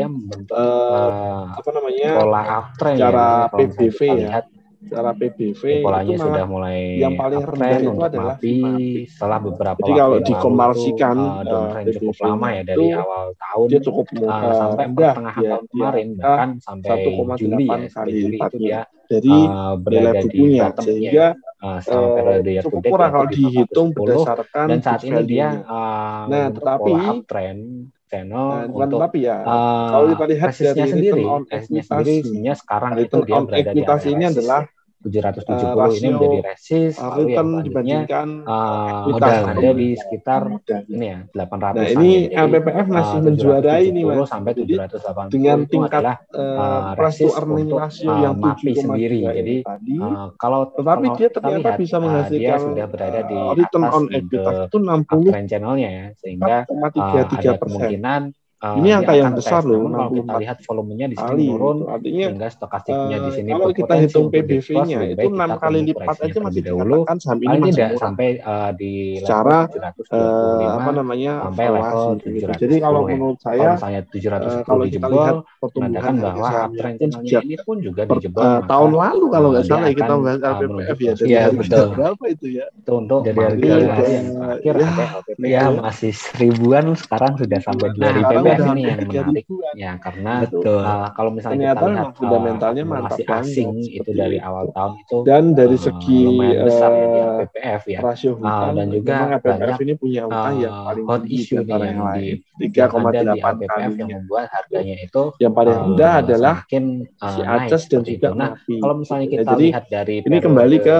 uh, 0.53 1.41
apa 1.57 1.69
namanya 1.73 2.07
pola 2.15 2.41
uptrend 2.47 2.95
ya. 2.95 3.03
kalau 3.09 3.19
misalnya 3.19 3.49
PBV 3.59 3.99
ya, 3.99 4.13
lihat 4.15 4.45
secara 4.79 5.11
PBV 5.11 5.61
polanya 5.83 6.15
itu 6.15 6.23
sudah 6.23 6.45
mulai 6.47 6.79
yang 6.97 7.13
paling 7.19 7.43
rendah 7.43 7.79
itu 7.83 7.91
adalah 7.99 8.35
MAPI 8.39 8.55
MAPI. 8.63 9.11
setelah 9.11 9.39
beberapa 9.43 9.79
Jadi 9.83 9.91
waktu 9.91 10.01
kalau 10.01 10.17
dikomersikan 10.23 11.17
uh, 11.19 11.27
uh, 11.27 11.43
downtrend 11.43 11.87
cukup 11.99 12.15
lama 12.23 12.47
ya 12.47 12.61
dari 12.63 12.87
awal 12.95 13.25
tahun 13.35 13.67
dia 13.67 13.81
cukup 13.83 14.05
uh, 14.23 14.53
sampai 14.55 14.85
rendah. 14.87 15.13
pertengahan 15.13 15.41
dia 15.43 15.49
tahun 15.51 15.65
kemarin 15.67 16.07
angka 16.09 16.27
bahkan 16.29 16.49
sampai 16.63 16.97
Juli 17.39 17.65
ya 17.67 17.77
1,8 17.77 17.89
sampai 17.89 17.89
kali 17.91 18.11
Juli 18.15 18.37
itu 18.39 18.57
dia 18.63 18.79
dari 19.09 19.35
uh, 19.35 19.75
nilai 19.83 20.13
bukunya 20.23 20.65
sehingga 20.79 21.27
uh, 21.59 21.79
periode 21.83 22.51
to 22.61 22.61
cukup 22.69 22.81
yaitu 22.85 22.95
kalau 22.95 23.25
di 23.25 23.35
dihitung 23.35 23.87
410 23.91 23.97
berdasarkan 23.99 24.65
dan 24.69 24.79
saat 24.79 25.01
ini 25.03 25.21
dia 25.27 25.47
uh, 25.65 26.23
Nah, 26.29 26.45
tetapi 26.53 26.91
uptrend 26.93 27.89
channel 28.09 28.47
Nah, 28.49 28.65
bukan 28.65 28.87
untuk 28.89 28.99
tapi 29.05 29.19
ya, 29.29 29.37
kalau 29.45 30.05
uh, 30.05 30.09
kita 30.17 30.25
lihat 30.33 30.49
dari 30.57 30.89
sendiri, 30.89 31.23
on 31.23 31.41
sendiri 31.45 32.15
sekarang 32.57 32.91
itu 32.97 33.17
dia 33.23 33.39
berada 33.45 33.71
di 33.71 33.81
area 33.85 34.09
ini 34.09 34.25
resist 34.25 34.37
adalah. 34.41 34.61
770 34.99 35.47
uh, 35.47 35.71
ini 35.71 35.79
rasio 35.79 36.09
menjadi 36.11 36.39
resist, 36.43 36.97
uh, 36.99 37.07
lalu 37.15 37.27
yang 37.31 37.49
dibandingkan 37.63 38.27
uh, 38.43 39.07
modal 39.07 39.43
ada 39.55 39.71
di 39.71 39.89
sekitar 39.95 40.41
modal. 40.51 40.81
ini 40.91 41.05
ya 41.07 41.19
800 41.31 41.79
Nah, 41.79 41.87
ini. 41.87 41.87
Jadi 41.95 42.11
LPPF 42.35 42.87
masih 42.91 43.17
uh, 43.17 43.23
menjuarai 43.23 43.83
ini 43.87 44.01
770 44.03 44.19
Mas. 44.19 44.27
sampai 44.27 44.51
Jadi 44.51 44.73
780 44.75 45.31
dengan 45.31 45.57
tingkat 45.63 45.99
adalah 46.03 46.17
uh, 46.35 46.59
uh, 46.59 46.81
price 46.99 47.19
to 47.23 47.27
earning 47.31 47.65
untuk 47.71 47.79
ratio 47.79 48.09
uh, 48.11 48.19
yang 48.19 48.35
MAPI 48.35 48.71
7,2 48.75 48.83
sendiri. 48.83 49.19
ini 49.19 49.35
Jadi 49.39 49.55
tadi, 49.63 49.95
uh, 50.03 50.27
kalau 50.35 50.61
tetapi 50.75 51.05
kalau 51.07 51.15
dia 51.15 51.29
ternyata 51.31 51.59
lihat 51.63 51.79
bisa 51.79 51.95
uh, 51.95 51.99
dia 51.99 52.03
menghasilkan 52.03 52.59
sudah 52.59 52.85
berada 52.91 53.19
di 53.23 53.37
uh, 53.39 53.51
return 53.55 53.83
atas 53.87 53.95
on 53.95 54.03
the 54.03 54.19
equitas 54.19 54.55
itu 54.67 54.77
uptrend 54.83 55.47
channelnya 55.47 55.89
ya 55.89 56.05
sehingga 56.19 56.55
uh, 56.67 56.89
64,33 56.91 56.99
ada 56.99 57.23
persen. 57.23 57.57
kemungkinan 57.63 58.21
uh, 58.63 58.75
Ini 58.79 58.89
angka 59.01 59.13
dia 59.13 59.19
yang 59.19 59.31
akan 59.33 59.39
besar 59.39 59.61
loh, 59.67 59.81
kalau 59.89 60.09
kita 60.13 60.33
64 60.33 60.43
lihat 60.43 60.57
volumenya 60.63 61.05
di 61.11 61.15
sini 61.19 61.27
kali. 61.27 61.45
Gitu. 61.49 61.83
Artinya 61.89 62.25
sehingga 62.29 62.49
stokastiknya 62.49 63.17
di 63.19 63.29
uh, 63.29 63.35
sini 63.35 63.49
kalau 63.51 63.69
kita 63.75 63.93
hitung 63.99 64.27
PBV-nya 64.31 64.97
itu 65.11 65.27
enam 65.29 65.49
kita 65.49 65.57
kali 65.59 65.79
lipat 65.89 66.17
aja 66.19 66.39
masih 66.39 66.61
dahulu 66.63 66.97
dikatakan 66.99 67.17
saham 67.19 67.39
ini 67.41 67.57
masih 67.57 67.71
tidak 67.73 67.89
sampai 67.97 68.29
uh, 68.45 68.71
di 68.75 68.93
Secara 69.19 69.57
725 69.69 70.13
uh, 70.13 70.69
apa 70.79 70.91
namanya 70.93 71.33
sampai 71.49 71.65
level 71.65 71.81
valuasi 71.81 72.27
gitu. 72.29 72.45
710 72.49 72.61
Jadi 72.61 72.75
kalau 72.79 72.99
ya. 73.01 73.07
menurut 73.09 73.37
Kalau 73.39 73.49
saya 73.49 73.67
misalnya 73.73 74.01
uh, 74.01 74.63
710 74.63 74.69
kalau 74.69 74.83
kita 74.85 75.07
lihat 75.09 75.35
pertumbuhan 75.59 76.15
bahwa 76.21 76.47
uptrend 76.69 76.97
sejak 76.99 77.43
ini 77.45 77.57
pun 77.65 77.77
juga 77.81 78.01
per, 78.05 78.15
dijebol 78.19 78.41
uh, 78.43 78.61
tahun 78.69 78.91
lalu 78.93 79.25
kalau 79.33 79.47
uh, 79.47 79.51
nggak 79.55 79.65
salah 79.65 79.87
ya 79.89 79.95
kita 79.95 80.13
uh, 80.13 80.19
menuju 80.19 80.39
LPPF 80.39 80.99
ya 80.99 81.13
dari 81.13 81.29
Iya 81.29 81.43
betul. 81.53 81.87
berapa 81.95 82.23
itu 82.29 82.45
ya. 82.49 82.65
Itu 82.73 82.91
untuk 82.97 83.19
Dari 83.25 83.37
harga 83.39 84.05
yang 84.09 84.27
terakhir 84.35 84.73
ya 84.73 84.85
sampai 84.85 85.05
ya 85.05 85.17
LPPF. 85.19 85.49
ya 85.49 85.63
masih 85.73 86.11
seribuan 86.13 86.85
sekarang 86.97 87.33
sudah 87.39 87.59
sampai 87.61 87.87
dua 87.95 88.09
ribu 88.13 88.33
PPF 88.49 88.59
udah 88.59 88.73
ini 88.73 88.81
yang 88.81 88.99
menarik. 89.05 89.45
Ya 89.77 89.91
karena 90.01 90.33
betul. 90.43 90.81
uh, 90.81 91.09
kalau 91.13 91.31
misalnya 91.31 91.71
kita 91.71 91.79
ternyata 91.79 91.85
lihat 91.85 91.93
memang 91.93 92.09
uh, 92.09 92.17
fundamentalnya 92.17 92.83
mantap 92.83 93.19
akumulasi 93.19 93.23
banget 93.29 93.49
asing 93.49 93.69
itu 93.85 94.11
dari 94.15 94.37
awal 94.41 94.65
tahun 94.73 94.91
itu 94.99 95.17
dan 95.27 95.43
dari 95.53 95.77
uh, 95.77 95.81
segi 95.81 96.23
besar 96.65 96.91
ya 96.91 97.05
di 97.05 97.19
uh, 97.19 97.27
LPPF 97.29 97.81
ya. 97.85 97.99
rasio 98.01 98.29
uh, 98.29 98.33
hutang 98.39 98.73
dan 98.75 98.87
juga 98.89 99.15
banyak 99.39 99.77
ini 99.85 99.93
punya 99.95 100.21
hutang 100.25 100.55
yang 100.57 100.73
uh, 100.73 100.85
paling 100.89 101.05
hot 101.05 101.23
issue 101.29 101.61
nih 101.61 101.69
yang 101.69 101.83
yang 101.85 101.99
lain. 102.01 102.35
yang 102.59 102.59
di 102.59 102.67
3,8 102.73 103.39
LPPF 103.39 103.91
yang 103.95 104.09
membuat 104.19 104.47
harganya 104.51 104.95
itu 104.99 105.23
yang 105.39 105.53
paling 105.53 105.75
rendah 105.75 106.13
uh, 106.13 106.21
adalah 106.25 106.55
uh, 106.65 107.31
si 107.31 107.41
Aces 107.45 107.83
dan 107.89 108.01
juga. 108.03 108.27
Nah, 108.33 108.49
kalau 108.59 108.95
misalnya 108.97 109.27
ya, 109.29 109.33
kita 109.41 109.51
lihat 109.57 109.83
dari 109.89 110.15
ini 110.25 110.37
kembali 110.39 110.77
ke 110.81 110.97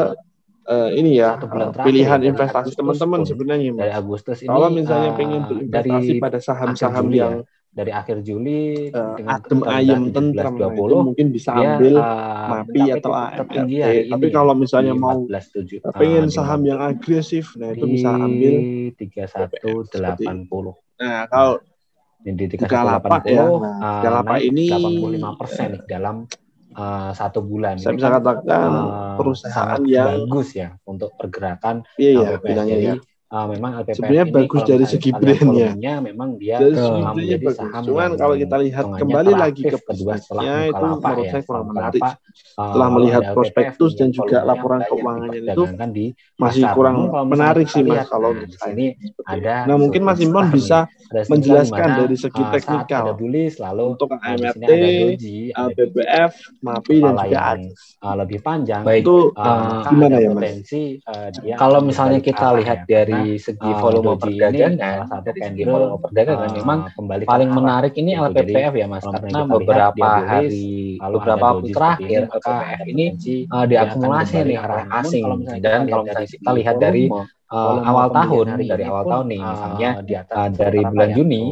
uh, 0.69 0.89
ini 0.93 1.17
ya 1.17 1.35
uh, 1.35 1.41
terakhir 1.41 1.81
ya 1.81 1.83
pilihan 1.83 2.19
dari 2.21 2.29
investasi 2.31 2.69
Agustus 2.69 2.77
teman-teman 2.77 3.19
sebenarnya 3.25 3.67
dari 3.73 3.89
mas 3.89 3.91
Agustus 3.97 4.37
kalau 4.45 4.67
ini 4.69 4.75
misalnya 4.85 5.11
pengen 5.17 5.41
uh, 5.41 5.47
berinvestasi 5.49 6.11
dari 6.13 6.21
pada 6.21 6.39
saham-saham 6.39 7.05
yang 7.09 7.33
ya 7.41 7.47
dari 7.69 7.91
akhir 7.93 8.25
Juli 8.25 8.89
uh, 8.89 9.15
adem 9.29 9.61
ayem 9.69 10.09
nah 10.09 10.09
itu 10.09 10.21
17.20 10.33 11.05
mungkin 11.05 11.27
bisa 11.29 11.53
dia 11.53 11.77
ambil 11.77 11.93
uh, 12.01 12.47
MAPI 12.49 12.81
atau 12.97 13.11
hari 13.13 14.09
tapi 14.09 14.25
ya 14.25 14.33
kalau 14.33 14.53
misalnya 14.57 14.93
mau 14.97 15.21
14.7 15.29 15.85
uh, 15.85 15.93
uh, 15.93 15.93
pengen 15.93 16.27
saham 16.33 16.65
yang 16.65 16.81
agresif 16.81 17.53
nah 17.61 17.69
itu 17.69 17.85
bisa 17.85 18.09
ambil 18.09 18.53
PPF 18.97 19.29
seperti 19.29 19.55
itu 19.61 19.79
3180 19.95 20.99
nah 20.99 21.21
kalau 21.29 21.53
di 22.19 22.45
Bukalapak 22.57 23.21
3180 23.23 23.31
ya. 23.31 23.43
nah 23.61 23.93
Bukalapak 24.01 24.39
ini 24.43 24.65
85 24.73 25.39
persen 25.39 25.67
nih 25.77 25.81
dalam 25.85 26.15
uh, 26.79 27.11
satu 27.11 27.43
bulan. 27.43 27.75
Saya 27.75 27.93
ini 27.93 27.99
bisa 27.99 28.07
kan 28.07 28.15
katakan 28.23 28.69
uh, 28.71 29.15
perusahaan 29.19 29.81
yang 29.83 30.25
bagus 30.31 30.49
ya 30.55 30.69
untuk 30.87 31.11
pergerakan 31.19 31.83
iya 31.99 32.23
ya 32.23 32.37
bilangnya 32.39 32.77
jadi 32.79 32.87
ya 32.87 32.95
uh, 33.29 33.47
memang 33.49 33.71
LPPF 33.85 33.97
sebenarnya 33.97 34.25
ini 34.25 34.35
bagus 34.35 34.61
dari 34.65 34.85
segi 34.85 35.09
brandnya. 35.13 35.69
memang 36.01 36.29
dia 36.35 36.57
dari 36.57 36.75
ke, 36.75 36.81
segi 36.81 37.01
brandnya 37.01 37.37
bagus. 37.39 37.85
cuman 37.85 38.09
kalau 38.17 38.35
kita 38.35 38.55
lihat 38.59 38.85
kembali 38.97 39.31
lagi 39.37 39.61
ke 39.65 39.77
kedua 39.77 40.13
setelah 40.17 40.43
itu 40.65 40.85
menurut 40.85 41.25
ya, 41.25 41.31
saya 41.31 41.43
kurang 41.45 41.65
menarik. 41.69 42.01
setelah 42.33 42.87
melihat 42.91 43.23
prospektus 43.33 43.91
dan 43.95 44.09
juga 44.09 44.37
laporan 44.43 44.81
keuangannya 44.85 45.39
itu 45.45 45.63
masih 46.39 46.63
kurang 46.73 46.97
menarik 47.29 47.67
sih 47.69 47.81
mas 47.85 48.07
kalau 48.09 48.33
di 48.33 48.55
sini 48.57 48.85
ada 49.25 49.65
nah 49.69 49.75
mungkin 49.77 50.01
mas 50.03 50.19
Imron 50.19 50.49
bisa 50.49 50.89
menjelaskan 51.09 52.05
dari 52.05 52.15
segi 52.17 52.43
teknikal 52.53 53.17
lalu 53.59 53.83
untuk 53.95 54.09
AMRT, 54.13 54.71
BBF, 55.73 56.31
MAPI 56.61 56.97
dan 57.01 57.15
juga 57.17 57.47
lebih 58.15 58.39
panjang. 58.43 58.83
Itu 58.85 59.33
gimana 59.89 60.17
ya 60.21 60.29
mas? 60.33 60.65
Kalau 61.57 61.79
misalnya 61.81 62.19
kita 62.21 62.47
lihat 62.61 62.85
dari 62.85 63.18
segi 63.39 63.71
volume 63.79 64.15
perdagangan, 64.17 64.73
salah 64.77 65.07
satu 65.07 65.29
volume 65.65 65.97
perdagangan 66.01 66.49
memang 66.55 66.79
kembali 66.93 67.23
paling 67.25 67.49
menarik 67.51 67.93
ini 67.97 68.11
LPPF 68.15 68.73
ya 68.75 68.85
mas, 68.89 69.05
karena 69.05 69.41
beberapa 69.45 70.07
hari 70.23 70.97
beberapa 70.99 71.45
waktu 71.55 71.67
terakhir 71.73 72.19
LPPF 72.29 72.81
ini 72.87 73.05
diakumulasi 73.47 74.35
nih 74.45 74.57
arah 74.57 74.83
asing. 75.03 75.25
dan 75.59 75.87
kalau 75.87 76.03
misalnya 76.05 76.29
kita 76.29 76.51
lihat 76.55 76.75
dari 76.79 77.03
uh, 77.53 77.77
awal 77.83 78.07
tahun 78.13 78.45
dari 78.61 78.83
awal 78.85 79.03
tahun 79.05 79.25
nih 79.33 79.41
misalnya 79.41 79.89
uh, 80.33 80.49
dari 80.53 80.81
bulan 80.85 81.09
Juni 81.17 81.43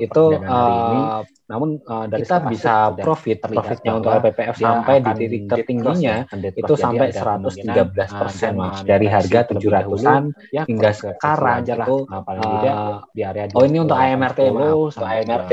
itu 0.00 0.24
uh, 0.36 1.24
namun 1.46 1.78
uh, 1.86 2.10
dari 2.10 2.26
kita 2.26 2.42
bisa 2.50 2.90
profit 2.98 3.38
profitnya 3.38 4.02
untuk 4.02 4.10
LPPF 4.18 4.58
sampai 4.58 4.98
di 4.98 5.12
titik 5.14 5.42
tertingginya 5.46 6.26
itu 6.34 6.74
sampai 6.74 7.14
113 7.14 7.86
persen 7.94 8.52
mas 8.58 8.82
dari 8.82 9.06
harga 9.06 9.46
700-an 9.54 10.34
hingga 10.66 10.90
sekarang 10.90 11.62
itu 11.62 11.96
paling 12.10 12.42
tidak 12.42 12.76
di 13.14 13.22
area 13.22 13.44
oh 13.54 13.62
ini 13.62 13.78
untuk 13.78 13.94
AMRT 13.94 14.40
mas 14.50 14.74
untuk 14.74 15.06
AMRT 15.06 15.52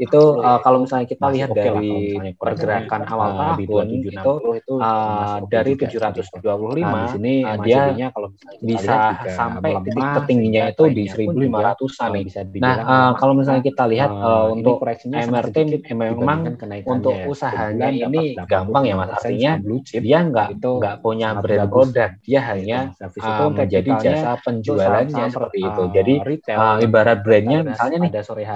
itu 0.00 0.22
uh, 0.40 0.58
kalau 0.64 0.88
misalnya 0.88 1.06
kita 1.12 1.26
lihat 1.28 1.50
dari 1.52 2.16
pergerakan 2.40 3.04
awal 3.04 3.30
tahun 3.60 3.88
itu 4.00 4.32
uh, 4.80 5.44
dari 5.52 5.76
725 5.76 6.40
di 6.40 7.08
sini 7.12 7.34
dia 7.68 8.08
kalau 8.16 8.32
bisa 8.64 9.20
sampai 9.28 9.76
titik 9.84 10.08
tertingginya 10.24 10.72
itu 10.72 10.84
di 10.88 11.04
1500-an 11.04 12.08
nih 12.16 12.24
nah 12.64 13.12
kalau 13.20 13.36
misalnya 13.36 13.60
kita 13.60 13.84
lihat 13.92 14.08
untuk 14.48 14.80
koreksinya 14.80 15.33
MRT 15.34 15.56
memang 15.90 16.54
untuk 16.86 17.14
usahanya 17.26 17.90
ini 17.90 18.38
gampang 18.46 18.86
ya 18.86 18.94
mas 18.94 19.10
artinya 19.18 19.58
dia 19.82 20.18
nggak 20.22 20.48
nggak 20.62 20.96
punya 21.02 21.34
brand 21.42 21.66
produk 21.66 22.10
dia 22.22 22.40
hanya 22.46 22.78
uh, 23.18 23.50
menjadi 23.50 23.90
jasa 23.98 24.38
penjualannya 24.46 25.24
seperti 25.26 25.58
itu. 25.66 25.82
Jadi 25.90 26.14
uh, 26.54 26.78
ibarat 26.78 27.18
brandnya 27.26 27.66
misalnya 27.66 27.98
nih 28.06 28.12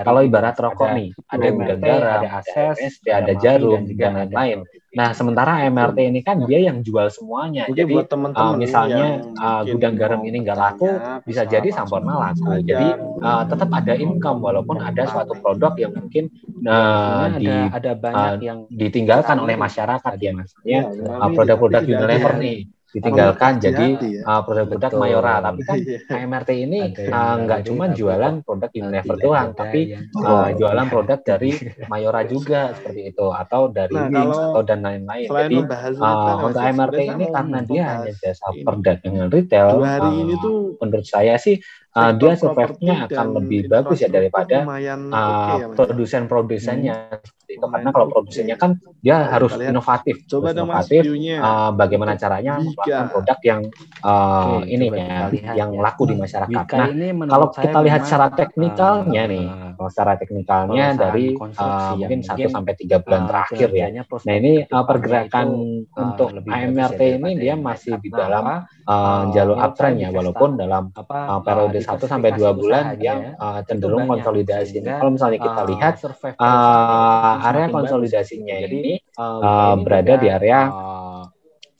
kalau 0.06 0.20
ibarat 0.22 0.54
rokok 0.54 0.90
nih 0.94 1.08
ada 1.26 1.48
garam 1.74 2.22
ada 2.22 2.28
akses 2.38 3.02
ada 3.02 3.32
jarum 3.34 3.82
dan 3.98 4.12
lain-lain 4.14 4.62
Nah, 4.88 5.12
sementara 5.12 5.68
MRT 5.68 5.98
ini 6.08 6.20
kan 6.24 6.40
dia 6.48 6.64
yang 6.64 6.80
jual 6.80 7.12
semuanya. 7.12 7.68
Jadi, 7.68 7.84
jadi 7.84 7.92
buat 7.92 8.08
teman-teman 8.08 8.56
uh, 8.56 8.60
misalnya 8.60 9.06
uh, 9.36 9.62
gudang 9.68 10.00
garam 10.00 10.24
ini 10.24 10.40
nggak 10.40 10.56
laku, 10.56 10.88
bisa 11.28 11.44
jadi 11.44 11.68
Sampurna 11.68 12.16
laku. 12.16 12.64
Jadi 12.64 12.96
uh, 13.20 13.44
tetap 13.44 13.68
ada 13.68 13.92
income 13.92 14.40
walaupun 14.40 14.80
ada 14.80 15.04
suatu 15.04 15.36
produk 15.36 15.76
yang 15.76 15.92
mungkin 15.92 16.32
uh, 16.64 17.36
di, 17.36 17.52
ada, 17.52 17.76
ada 17.76 17.92
banyak 18.00 18.32
uh, 18.32 18.40
yang 18.40 18.58
ditinggalkan 18.72 19.36
oleh 19.36 19.60
masyarakat 19.60 20.14
ya 20.16 20.32
maksudnya 20.32 20.80
uh, 21.04 21.28
produk-produk 21.36 21.84
Unilever 21.84 22.40
nih 22.40 22.77
ditinggalkan 22.88 23.60
jadi 23.60 23.86
ya. 24.00 24.22
uh, 24.24 24.40
produk-produk 24.48 24.96
Mayora 24.96 25.44
tapi 25.44 25.60
kan 25.68 25.76
KMRT 25.84 26.50
ini 26.56 26.80
nggak 26.96 27.60
uh, 27.60 27.64
cuma 27.68 27.92
jualan 27.92 28.40
produk 28.40 28.70
Unilever 28.72 29.16
doang 29.20 29.52
tapi 29.52 29.92
uh, 30.16 30.48
jualan. 30.56 30.86
produk 30.88 31.20
dari 31.20 31.52
Mayora 31.92 32.24
juga 32.24 32.72
seperti 32.72 33.12
itu 33.12 33.28
atau 33.28 33.68
dari 33.68 33.92
nah, 33.92 34.08
Wings 34.08 34.40
atau 34.40 34.62
dan 34.64 34.80
lain-lain. 34.80 35.28
jadi 35.28 35.56
uh, 36.00 36.48
untuk 36.48 36.60
KMRT 36.64 37.00
ini 37.12 37.24
karena 37.28 37.58
dia 37.60 37.82
hanya 37.92 38.12
jasa 38.16 38.46
perdagangan 38.56 39.28
retail 39.28 39.84
hari 39.84 40.08
uh, 40.08 40.22
ini 40.24 40.34
tuh 40.40 40.56
menurut 40.80 41.04
saya 41.04 41.36
sih 41.36 41.60
uh, 41.92 42.12
dia 42.16 42.32
survive-nya 42.40 43.04
akan 43.04 43.26
lebih 43.36 43.68
bagus 43.68 44.00
ya 44.00 44.08
daripada 44.08 44.64
uh, 44.64 45.56
ya, 45.60 45.66
produsen-produsennya 45.76 47.20
itu 47.48 47.64
karena 47.64 47.90
kalau 47.90 48.06
produsennya 48.12 48.56
kan 48.60 48.76
dia 49.00 49.24
harus 49.24 49.56
inovatif. 49.56 50.28
Coba 50.28 50.52
harus 50.52 50.60
inovatif 50.60 51.02
uh, 51.40 51.70
bagaimana 51.72 52.12
caranya 52.20 52.60
melakukan 52.60 53.08
produk 53.08 53.38
yang 53.40 53.60
uh, 54.04 54.60
Oke, 54.60 54.68
ini 54.68 54.86
ya 54.92 55.32
yang 55.56 55.70
laku 55.80 56.12
di 56.12 56.14
masyarakat. 56.20 56.64
Nah 56.76 56.88
kalau 57.26 57.48
kita 57.50 57.78
lihat 57.80 58.00
secara 58.04 58.28
teknikalnya 58.32 59.22
nih 59.24 59.46
kalau 59.78 59.90
secara 59.94 60.18
teknikalnya 60.18 60.98
dari 60.98 61.38
uh, 61.38 61.94
mungkin 61.94 62.26
satu 62.26 62.50
sampai 62.50 62.74
tiga 62.74 62.98
bulan 62.98 63.30
terakhir 63.30 63.70
ya. 63.70 63.86
nah 64.02 64.34
ini 64.34 64.66
uh, 64.66 64.82
pergerakan 64.82 65.46
untuk 65.94 66.34
AMRT 66.42 67.22
ini 67.22 67.38
dia 67.38 67.54
masih 67.54 67.94
di 68.02 68.10
dalam 68.10 68.66
uh, 68.66 69.22
jalur 69.30 69.54
uptrend 69.62 70.02
ya. 70.02 70.10
walaupun 70.10 70.58
dalam 70.58 70.90
uh, 70.90 71.40
periode 71.46 71.78
satu 71.78 72.10
sampai 72.10 72.34
dua 72.34 72.50
bulan 72.58 72.98
dia 72.98 73.38
uh, 73.38 73.62
cenderung 73.62 74.10
konsolidasi. 74.10 74.82
Kalau 74.82 75.14
misalnya 75.14 75.38
kita 75.38 75.62
lihat 75.70 75.94
uh, 76.42 77.46
area 77.46 77.66
konsolidasinya 77.70 78.56
ini 78.66 78.98
uh, 79.14 79.78
berada 79.78 80.18
di 80.18 80.26
area 80.26 80.66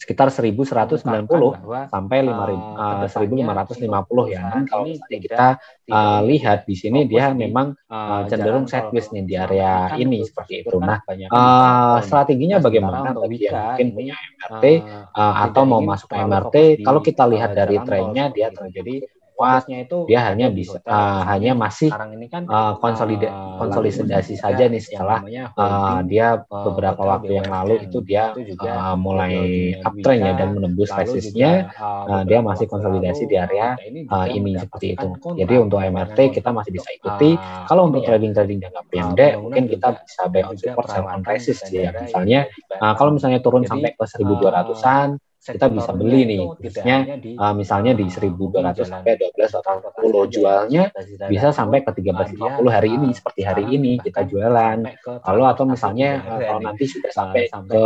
sekitar 0.08 0.32
1190 0.32 1.04
sampai 1.92 2.18
5, 2.24 2.32
uh, 2.32 3.04
1550 3.04 4.32
ya. 4.32 4.40
Dan 4.56 4.64
kalau 4.64 4.88
misalnya 4.88 5.18
kita 5.20 5.46
uh, 5.92 6.20
lihat 6.24 6.64
di 6.64 6.72
sini 6.72 7.04
dia 7.04 7.36
memang 7.36 7.76
uh, 7.92 8.24
cenderung 8.24 8.64
sideways 8.64 9.12
nih 9.12 9.28
di 9.28 9.36
area 9.36 9.92
ini 10.00 10.24
seperti 10.24 10.64
itu. 10.64 10.80
Nah, 10.80 11.04
uh, 11.04 12.00
strateginya 12.00 12.56
bagaimana 12.56 13.12
bagi 13.12 13.52
yang 13.52 13.76
mungkin 13.76 13.88
punya 13.92 14.16
MRT 14.16 14.64
uh, 15.12 15.34
atau 15.44 15.62
mau 15.68 15.84
masuk 15.84 16.08
MRT? 16.08 16.80
Kalau 16.80 17.04
kita 17.04 17.28
lihat 17.28 17.52
dari 17.52 17.76
trennya 17.84 18.32
dia 18.32 18.48
terjadi 18.48 19.04
kuatnya 19.38 19.86
itu 19.86 19.98
dia 20.10 20.20
hanya 20.26 20.50
bisa 20.50 20.82
uh, 20.82 21.22
hanya 21.30 21.54
masih 21.54 21.94
sekarang 21.94 22.18
ini 22.18 22.26
kan 22.26 22.42
uh, 22.50 22.74
konsolida 22.82 23.30
uh, 23.30 23.62
konsolidasi 23.62 24.34
saja 24.34 24.66
nih 24.66 24.82
setelah 24.82 25.22
uh, 25.54 26.02
dia 26.02 26.42
beberapa 26.42 26.98
uh, 26.98 27.08
waktu 27.14 27.38
yang 27.38 27.46
lalu 27.46 27.86
itu 27.86 28.02
dia 28.02 28.34
itu 28.34 28.58
juga 28.58 28.74
uh, 28.74 28.96
mulai 28.98 29.38
uptrend 29.78 30.26
ya 30.26 30.32
dan 30.34 30.58
menembus 30.58 30.90
resistnya 30.90 31.70
uh, 31.78 32.26
dia 32.26 32.42
masih 32.42 32.66
konsolidasi 32.66 33.30
di 33.30 33.38
area 33.38 33.78
uh, 34.10 34.26
ini 34.26 34.58
seperti 34.58 34.98
itu. 34.98 35.08
jadi 35.38 35.54
untuk 35.62 35.78
MRT 35.78 36.34
kita 36.34 36.50
masih 36.50 36.74
bisa 36.74 36.90
ikuti. 36.90 37.38
kalau 37.70 37.86
untuk 37.86 38.02
trading 38.02 38.34
trading 38.34 38.58
jangka 38.58 38.82
pendek 38.90 39.32
mungkin 39.38 39.70
kita 39.70 40.02
bisa 40.02 40.26
buy 40.26 40.42
on 40.42 40.58
support 40.58 40.90
sell 40.90 41.06
on 41.06 41.22
resist 41.22 41.62
ya. 41.70 41.94
misalnya 41.94 42.50
uh, 42.82 42.98
kalau 42.98 43.14
misalnya 43.14 43.38
turun 43.38 43.62
sampai 43.62 43.94
ke 43.94 44.02
1200-an 44.02 45.27
kita 45.38 45.66
bisa 45.70 45.90
beli 45.94 46.26
nih 46.26 46.40
khususnya 46.44 46.96
uh, 47.38 47.54
misalnya 47.54 47.94
di 47.94 48.10
1200 48.10 48.74
sampai 48.82 49.14
12 49.16 49.58
atau 49.62 49.74
40 50.02 50.34
jualnya 50.34 50.82
bisa 51.30 51.54
sampai 51.54 51.86
ke 51.86 51.90
1350 51.94 52.68
hari 52.68 52.90
ini 52.92 53.08
seperti 53.14 53.40
hari 53.46 53.64
ini 53.70 54.02
kita 54.02 54.26
jualan. 54.26 54.78
lalu 55.08 55.42
atau 55.46 55.64
misalnya 55.64 56.20
uh, 56.26 56.40
kalau 56.42 56.60
nanti 56.60 56.84
sudah 56.90 57.12
sampai 57.14 57.42
ke 57.48 57.84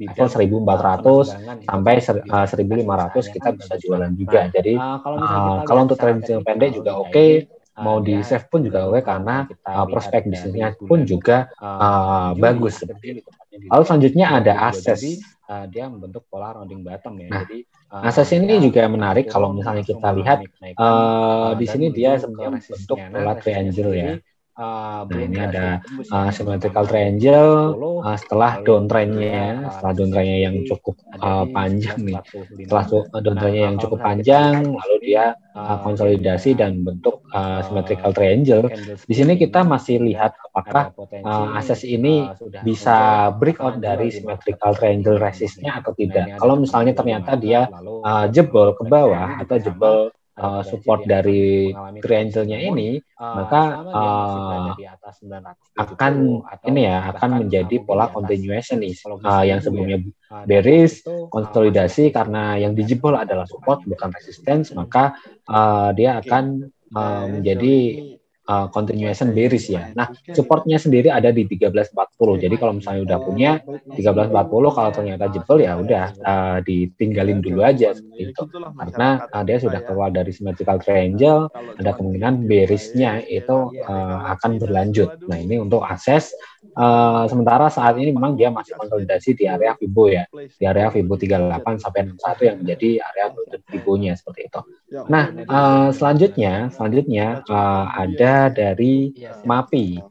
level 0.00 0.26
1400 0.26 1.68
sampai 1.68 1.94
uh, 2.32 2.46
1500 2.48 3.34
kita 3.34 3.48
bisa 3.52 3.74
jualan 3.78 4.12
juga. 4.16 4.40
Jadi 4.50 4.74
uh, 4.80 5.62
kalau 5.68 5.80
untuk 5.86 6.00
trading 6.00 6.42
pendek 6.42 6.80
juga 6.80 6.98
oke 6.98 7.12
okay, 7.12 7.30
mau 7.78 7.98
di 7.98 8.22
save 8.22 8.46
pun 8.46 8.62
juga 8.62 8.86
oke 8.86 9.02
karena 9.02 9.46
uh, 9.66 9.86
prospek 9.90 10.30
bisnisnya 10.30 10.78
pun 10.78 11.02
juga 11.02 11.50
uh, 11.58 12.32
bagus. 12.38 12.80
seperti 12.80 13.20
itu. 13.20 13.30
Lalu 13.62 13.82
selanjutnya 13.86 14.26
ada 14.42 14.52
akses 14.72 15.00
uh, 15.48 15.64
dia 15.68 15.84
membentuk 15.88 16.24
pola 16.28 16.56
rounding 16.56 16.82
bottom 16.82 17.14
ya. 17.20 17.28
Nah, 17.28 17.40
Jadi 17.46 17.58
uh, 17.92 18.08
asas 18.08 18.30
ini 18.32 18.58
juga 18.60 18.88
menarik 18.88 19.28
kalau 19.28 19.52
misalnya 19.52 19.84
kita 19.84 20.08
lihat 20.16 20.38
uh, 20.76 21.52
di 21.56 21.66
sini 21.68 21.92
dia 21.92 22.16
sebenarnya 22.16 22.60
membentuk 22.60 22.98
pola 22.98 23.32
triangle 23.38 23.92
ya. 23.94 24.12
Uh, 24.54 25.02
nah 25.10 25.18
ini 25.18 25.38
ada 25.42 25.82
uh, 26.14 26.30
symmetrical 26.30 26.86
triangle 26.86 27.74
uh, 28.06 28.14
setelah 28.14 28.62
downtrendnya, 28.62 29.66
setelah 29.66 29.92
downtrendnya 29.98 30.38
yang 30.46 30.62
cukup 30.62 30.94
uh, 31.18 31.42
panjang 31.50 31.98
nih, 31.98 32.22
setelah 32.62 32.86
downtrendnya 33.18 33.62
yang 33.66 33.76
cukup 33.82 33.98
panjang, 33.98 34.62
lalu 34.62 34.96
dia 35.02 35.34
uh, 35.58 35.82
konsolidasi 35.82 36.54
dan 36.54 36.86
bentuk 36.86 37.26
uh, 37.34 37.66
symmetrical 37.66 38.14
triangle. 38.14 38.70
Di 39.02 39.14
sini 39.18 39.34
kita 39.34 39.66
masih 39.66 39.98
lihat 39.98 40.38
apakah 40.54 40.94
uh, 41.26 41.58
akses 41.58 41.82
ini 41.82 42.30
bisa 42.62 43.30
breakout 43.34 43.82
dari 43.82 44.14
symmetrical 44.14 44.78
triangle 44.78 45.18
resistnya 45.18 45.82
atau 45.82 45.98
tidak. 45.98 46.38
Kalau 46.38 46.54
misalnya 46.62 46.94
ternyata 46.94 47.34
dia 47.34 47.66
uh, 48.06 48.30
jebol 48.30 48.70
ke 48.78 48.86
bawah 48.86 49.34
atau 49.42 49.58
jebol 49.58 50.14
uh, 50.38 50.62
support 50.66 51.06
dari 51.06 51.70
triangle-nya 52.02 52.58
ini, 52.58 52.98
maka 53.18 53.62
uh, 53.86 54.70
akan 55.78 56.42
ini 56.66 56.80
ya 56.86 57.10
akan 57.14 57.46
menjadi 57.46 57.76
pola 57.82 58.10
continuation 58.10 58.82
nih 58.82 58.94
uh, 59.22 59.44
yang 59.46 59.62
sebelumnya 59.62 60.02
bearish 60.46 61.06
konsolidasi 61.30 62.10
karena 62.10 62.58
yang 62.58 62.74
dijebol 62.74 63.14
adalah 63.14 63.46
support 63.46 63.82
bukan 63.86 64.10
resistance, 64.14 64.74
maka 64.74 65.14
uh, 65.46 65.94
dia 65.94 66.18
akan 66.18 66.70
uh, 66.94 67.24
menjadi 67.30 67.76
uh, 68.48 68.66
continuation 68.70 69.32
bearish 69.32 69.72
ya. 69.72 69.90
Nah, 69.96 70.12
supportnya 70.32 70.76
sendiri 70.76 71.08
ada 71.08 71.32
di 71.32 71.48
1340. 71.48 72.44
Jadi 72.44 72.54
kalau 72.60 72.72
misalnya 72.78 73.02
udah 73.04 73.18
punya 73.20 73.50
1340 73.96 74.76
kalau 74.76 74.90
ternyata 74.92 75.24
jebol 75.32 75.58
ya 75.60 75.72
udah 75.78 76.04
uh, 76.24 76.58
ditinggalin 76.64 77.40
dulu 77.40 77.64
aja 77.64 77.96
seperti 77.96 78.32
itu. 78.32 78.42
Karena 78.52 79.08
uh, 79.28 79.44
dia 79.44 79.58
sudah 79.60 79.80
keluar 79.84 80.08
dari 80.12 80.30
symmetrical 80.32 80.78
triangle, 80.80 81.48
ada 81.80 81.90
kemungkinan 81.96 82.44
bearishnya 82.44 83.24
itu 83.26 83.72
uh, 83.84 84.18
akan 84.36 84.60
berlanjut. 84.60 85.24
Nah, 85.28 85.38
ini 85.40 85.60
untuk 85.60 85.84
akses 85.84 86.32
uh, 86.72 87.24
sementara 87.28 87.68
saat 87.68 87.94
ini 88.00 88.10
memang 88.10 88.34
dia 88.34 88.48
masih 88.48 88.74
konsolidasi 88.80 89.36
di 89.36 89.44
area 89.44 89.76
Fibo 89.76 90.08
ya. 90.08 90.24
Di 90.32 90.64
area 90.64 90.88
Fibo 90.88 91.14
38 91.20 91.82
sampai 91.82 92.00
61 92.16 92.48
yang 92.48 92.56
menjadi 92.64 92.88
area 93.04 93.26
Fibo-nya 93.68 94.12
seperti 94.16 94.48
itu. 94.48 94.60
Nah, 95.06 95.24
uh, 95.44 95.88
selanjutnya 95.92 96.72
selanjutnya 96.74 97.44
uh, 97.46 97.86
ada 97.94 98.48
dari 98.50 99.12
MAPI. 99.44 100.02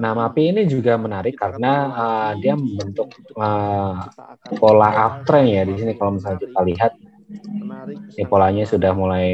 Nah, 0.00 0.10
MAPI 0.16 0.44
ini 0.50 0.62
juga 0.66 0.98
menarik 0.98 1.38
karena 1.38 1.72
uh, 1.92 2.32
dia 2.40 2.58
membentuk 2.58 3.14
uh, 3.38 4.10
pola 4.58 4.90
uptrend 5.06 5.48
ya 5.54 5.62
di 5.62 5.74
sini 5.78 5.92
kalau 5.94 6.18
misalnya 6.18 6.40
kita 6.42 6.60
lihat 6.66 6.92
ini 8.14 8.24
polanya 8.24 8.64
sudah 8.64 8.92
mulai 8.96 9.28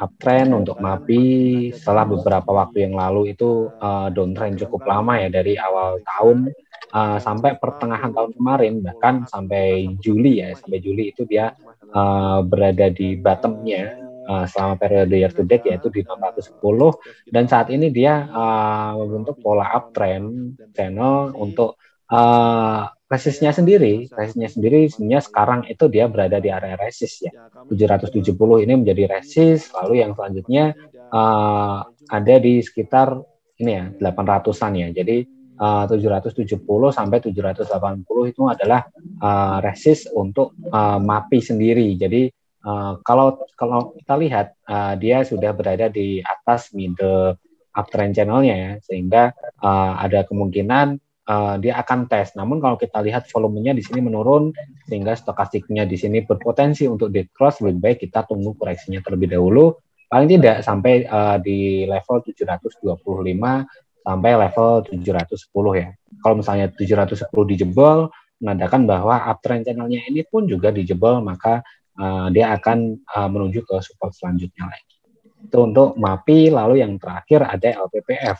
uptrend 0.00 0.52
untuk 0.52 0.80
MAPI. 0.80 1.70
Setelah 1.76 2.04
beberapa 2.08 2.50
waktu 2.50 2.88
yang 2.88 2.94
lalu 2.98 3.36
itu 3.36 3.68
uh, 3.78 4.08
downtrend 4.10 4.58
cukup 4.58 4.88
lama 4.88 5.20
ya 5.20 5.28
dari 5.28 5.54
awal 5.60 6.00
tahun 6.02 6.50
uh, 6.92 7.18
sampai 7.20 7.60
pertengahan 7.60 8.10
tahun 8.10 8.32
kemarin. 8.34 8.74
Bahkan 8.82 9.28
sampai 9.30 9.94
Juli 10.00 10.42
ya 10.42 10.56
sampai 10.56 10.78
Juli 10.80 11.12
itu 11.12 11.28
dia 11.28 11.52
uh, 11.94 12.40
berada 12.42 12.88
di 12.90 13.14
bottomnya 13.20 13.94
uh, 14.26 14.44
selama 14.48 14.74
periode 14.78 15.14
year 15.14 15.32
to 15.32 15.44
date 15.46 15.66
yaitu 15.68 15.88
di 15.90 16.02
610 16.06 16.58
dan 17.30 17.44
saat 17.46 17.68
ini 17.70 17.90
dia 17.90 18.26
uh, 18.30 18.98
membentuk 18.98 19.38
pola 19.42 19.66
uptrend 19.74 20.56
channel 20.74 21.34
untuk 21.34 21.78
uh, 22.10 22.86
resistnya 23.12 23.52
sendiri, 23.52 24.08
resistnya 24.08 24.48
sendiri 24.48 24.88
sebenarnya 24.88 25.20
sekarang 25.20 25.60
itu 25.68 25.84
dia 25.92 26.08
berada 26.08 26.40
di 26.40 26.48
area 26.48 26.80
resist 26.80 27.28
ya. 27.28 27.32
770 27.68 28.24
ini 28.64 28.72
menjadi 28.80 29.20
resist, 29.20 29.68
lalu 29.76 30.00
yang 30.00 30.16
selanjutnya 30.16 30.72
uh, 31.12 31.84
ada 32.08 32.34
di 32.40 32.64
sekitar 32.64 33.20
ini 33.60 33.72
ya 33.76 33.84
800-an 34.00 34.72
ya. 34.80 34.88
Jadi 34.96 35.28
uh, 35.60 35.84
770 35.84 36.64
sampai 36.88 37.18
780 37.20 38.32
itu 38.32 38.42
adalah 38.48 38.80
uh, 39.20 39.60
resist 39.60 40.08
untuk 40.16 40.56
uh, 40.72 40.96
MAPI 40.96 41.38
sendiri. 41.44 41.92
Jadi 42.00 42.32
Uh, 42.62 42.94
kalau 43.02 43.42
kalau 43.58 43.90
kita 43.98 44.14
lihat 44.22 44.54
uh, 44.70 44.94
dia 44.94 45.26
sudah 45.26 45.50
berada 45.50 45.90
di 45.90 46.22
atas 46.22 46.70
middle 46.70 47.34
uptrend 47.74 48.14
channelnya 48.14 48.54
ya 48.54 48.72
sehingga 48.86 49.34
uh, 49.58 49.98
ada 49.98 50.22
kemungkinan 50.22 51.02
uh, 51.28 51.54
dia 51.58 51.78
akan 51.78 52.10
tes. 52.10 52.34
Namun 52.34 52.58
kalau 52.58 52.74
kita 52.78 53.02
lihat 53.04 53.28
volumenya 53.30 53.76
di 53.76 53.82
sini 53.84 54.02
menurun 54.02 54.50
sehingga 54.86 55.14
stokastiknya 55.14 55.86
di 55.86 55.94
sini 55.98 56.24
berpotensi 56.26 56.88
untuk 56.88 57.12
dead 57.12 57.30
cross 57.30 57.62
lebih 57.62 57.80
baik 57.82 57.98
kita 58.08 58.26
tunggu 58.26 58.56
koreksinya 58.58 59.02
terlebih 59.04 59.36
dahulu 59.36 59.76
paling 60.12 60.28
tidak 60.28 60.60
sampai 60.60 61.08
uh, 61.08 61.40
di 61.40 61.88
level 61.88 62.20
725 62.20 63.00
sampai 64.02 64.30
level 64.36 64.70
710 64.84 65.80
ya. 65.80 65.88
Kalau 66.20 66.34
misalnya 66.36 66.66
710 66.74 67.32
dijebol 67.32 68.12
menandakan 68.42 68.90
bahwa 68.90 69.22
uptrend 69.30 69.64
channelnya 69.64 70.02
ini 70.10 70.26
pun 70.26 70.44
juga 70.50 70.74
dijebol 70.74 71.22
maka 71.22 71.62
uh, 71.96 72.28
dia 72.28 72.52
akan 72.52 72.98
uh, 73.08 73.28
menuju 73.30 73.64
ke 73.64 73.76
support 73.80 74.12
selanjutnya 74.12 74.68
lagi. 74.68 74.94
Itu 75.42 75.66
untuk 75.66 75.98
MAPI, 75.98 76.54
lalu 76.54 76.82
yang 76.82 76.98
terakhir 77.02 77.42
ada 77.42 77.82
LPPF. 77.90 78.38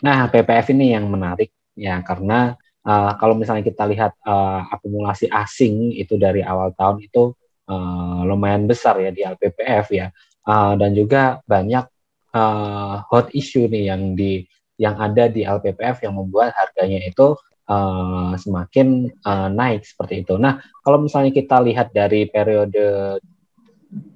Nah, 0.00 0.28
PPF 0.32 0.72
ini 0.72 0.96
yang 0.96 1.08
menarik 1.12 1.52
ya 1.76 2.00
karena 2.04 2.56
uh, 2.84 3.12
kalau 3.20 3.36
misalnya 3.36 3.64
kita 3.64 3.84
lihat 3.88 4.12
uh, 4.24 4.64
akumulasi 4.72 5.28
asing 5.28 5.92
itu 5.96 6.16
dari 6.16 6.40
awal 6.40 6.72
tahun 6.76 7.04
itu 7.04 7.32
uh, 7.68 8.20
lumayan 8.24 8.64
besar 8.64 9.00
ya 9.00 9.12
di 9.12 9.24
LPPF 9.24 9.86
ya 9.92 10.08
uh, 10.48 10.74
dan 10.76 10.96
juga 10.96 11.44
banyak 11.44 11.84
uh, 12.32 13.04
hot 13.06 13.30
issue 13.36 13.68
nih 13.68 13.92
yang 13.92 14.16
di 14.16 14.44
yang 14.80 14.96
ada 14.96 15.28
di 15.28 15.44
LPPF 15.44 16.00
yang 16.08 16.16
membuat 16.16 16.56
harganya 16.56 17.04
itu 17.04 17.36
uh, 17.68 18.32
semakin 18.40 19.12
uh, 19.28 19.52
naik 19.52 19.84
seperti 19.84 20.24
itu. 20.24 20.40
Nah, 20.40 20.56
kalau 20.80 21.04
misalnya 21.04 21.36
kita 21.36 21.60
lihat 21.60 21.92
dari 21.92 22.24
periode 22.32 23.20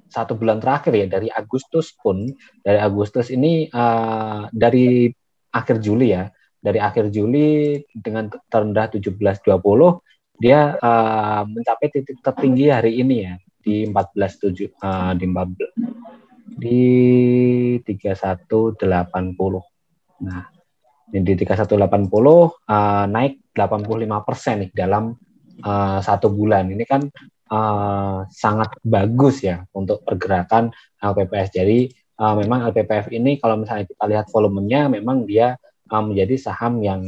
satu 0.08 0.38
bulan 0.38 0.62
terakhir 0.62 0.94
ya 0.94 1.06
dari 1.10 1.28
Agustus 1.28 1.92
pun 1.92 2.30
dari 2.62 2.78
Agustus 2.78 3.28
ini 3.28 3.66
uh, 3.68 4.46
dari 4.54 5.10
akhir 5.54 5.78
Juli 5.78 6.10
ya 6.10 6.26
dari 6.58 6.82
akhir 6.82 7.14
Juli 7.14 7.78
dengan 7.94 8.26
terendah 8.50 8.90
1720 8.90 9.38
dia 10.42 10.74
uh, 10.74 11.46
mencapai 11.46 11.94
titik 11.94 12.18
tertinggi 12.18 12.66
hari 12.74 12.98
ini 12.98 13.16
ya 13.22 13.34
di 13.62 13.86
14.7 13.86 14.74
uh, 14.82 15.14
di 15.14 15.24
14 15.30 15.94
di 16.54 16.80
3180. 17.82 18.78
Nah, 20.24 20.44
di 21.10 21.18
3180 21.22 22.10
uh, 22.10 23.06
naik 23.10 23.34
85 23.54 24.26
persen 24.26 24.54
nih 24.66 24.70
dalam 24.74 25.14
uh, 25.62 25.98
satu 26.02 26.30
bulan. 26.30 26.70
Ini 26.70 26.84
kan 26.86 27.02
uh, 27.50 28.26
sangat 28.30 28.78
bagus 28.82 29.42
ya 29.42 29.62
untuk 29.74 30.02
pergerakan 30.06 30.70
LPPS. 30.98 31.50
Jadi 31.54 31.88
uh, 32.18 32.34
memang 32.38 32.70
LPPF 32.70 33.10
ini 33.14 33.38
kalau 33.38 33.60
misalnya 33.60 33.88
kita 33.88 34.04
lihat 34.06 34.26
volumenya, 34.30 34.86
memang 34.90 35.26
dia 35.26 35.58
uh, 35.90 36.02
menjadi 36.02 36.36
saham 36.38 36.82
yang 36.82 37.02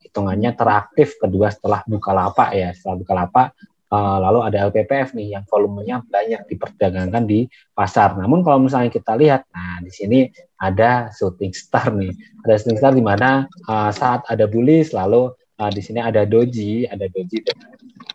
hitungannya 0.00 0.52
teraktif 0.56 1.16
kedua 1.20 1.52
setelah 1.52 1.84
Bukalapak 1.86 2.50
ya. 2.56 2.70
Setelah 2.74 2.96
Bukalapak 3.00 3.48
Uh, 3.90 4.22
lalu 4.22 4.46
ada 4.46 4.70
LPPF 4.70 5.18
nih 5.18 5.34
yang 5.34 5.42
volumenya 5.50 5.98
banyak 6.06 6.46
diperdagangkan 6.46 7.26
di 7.26 7.50
pasar. 7.74 8.14
Namun 8.14 8.46
kalau 8.46 8.62
misalnya 8.62 8.86
kita 8.86 9.18
lihat, 9.18 9.50
nah 9.50 9.82
di 9.82 9.90
sini 9.90 10.30
ada 10.62 11.10
shooting 11.10 11.50
star 11.50 11.90
nih, 11.98 12.14
ada 12.46 12.54
shooting 12.54 12.78
star 12.78 12.94
di 12.94 13.02
mana 13.02 13.50
uh, 13.66 13.90
saat 13.90 14.22
ada 14.30 14.46
bullish 14.46 14.94
lalu 14.94 15.34
uh, 15.58 15.70
di 15.74 15.82
sini 15.82 15.98
ada 15.98 16.22
doji, 16.22 16.86
ada 16.86 17.10
doji 17.10 17.42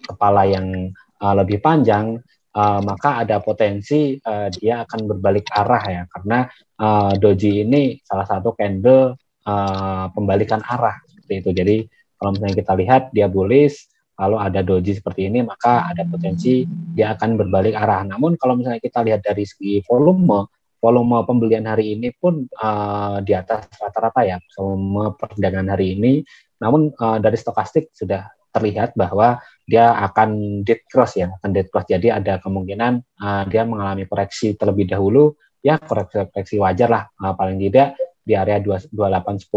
kepala 0.07 0.47
yang 0.47 0.95
uh, 1.19 1.33
lebih 1.35 1.59
panjang, 1.59 2.23
uh, 2.55 2.79
maka 2.81 3.21
ada 3.21 3.43
potensi 3.43 4.15
uh, 4.17 4.47
dia 4.49 4.87
akan 4.87 5.11
berbalik 5.11 5.51
arah 5.51 5.83
ya, 5.85 6.03
karena 6.09 6.47
uh, 6.79 7.13
doji 7.19 7.67
ini 7.67 7.99
salah 8.01 8.25
satu 8.25 8.55
candle 8.55 9.19
uh, 9.45 10.07
pembalikan 10.15 10.63
arah 10.63 10.97
seperti 11.11 11.33
itu. 11.43 11.49
Jadi 11.51 11.77
kalau 12.15 12.31
misalnya 12.33 12.55
kita 12.55 12.73
lihat 12.79 13.03
dia 13.11 13.27
bullish, 13.27 13.91
lalu 14.15 14.35
ada 14.39 14.63
doji 14.63 14.95
seperti 14.95 15.27
ini, 15.27 15.43
maka 15.43 15.91
ada 15.91 16.07
potensi 16.07 16.63
dia 16.95 17.13
akan 17.13 17.35
berbalik 17.35 17.75
arah. 17.75 18.07
Namun 18.07 18.39
kalau 18.39 18.55
misalnya 18.55 18.79
kita 18.79 19.03
lihat 19.03 19.21
dari 19.21 19.43
segi 19.43 19.83
volume, 19.83 20.47
volume 20.79 21.21
pembelian 21.27 21.67
hari 21.67 21.99
ini 21.99 22.15
pun 22.15 22.47
uh, 22.63 23.19
di 23.19 23.35
atas 23.35 23.67
rata-rata 23.75 24.23
ya, 24.23 24.37
volume 24.55 25.13
perdagangan 25.19 25.75
hari 25.75 25.99
ini 25.99 26.23
namun 26.59 26.91
uh, 26.95 27.19
dari 27.19 27.35
stokastik 27.35 27.91
sudah 27.91 28.31
terlihat 28.55 28.95
bahwa 28.95 29.43
dia 29.67 29.91
akan 29.91 30.61
dead 30.63 30.79
cross 30.87 31.19
ya, 31.19 31.35
akan 31.41 31.51
dead 31.51 31.67
cross. 31.67 31.91
Jadi 31.91 32.07
ada 32.07 32.39
kemungkinan 32.39 33.19
uh, 33.19 33.43
dia 33.51 33.67
mengalami 33.67 34.07
koreksi 34.07 34.55
terlebih 34.55 34.87
dahulu, 34.87 35.35
ya 35.59 35.81
koreksi-koreksi 35.81 36.61
wajar 36.61 36.89
lah 36.93 37.03
uh, 37.19 37.33
paling 37.35 37.59
tidak 37.59 37.99
di 38.25 38.33
area 38.33 38.57
2810 38.57 39.49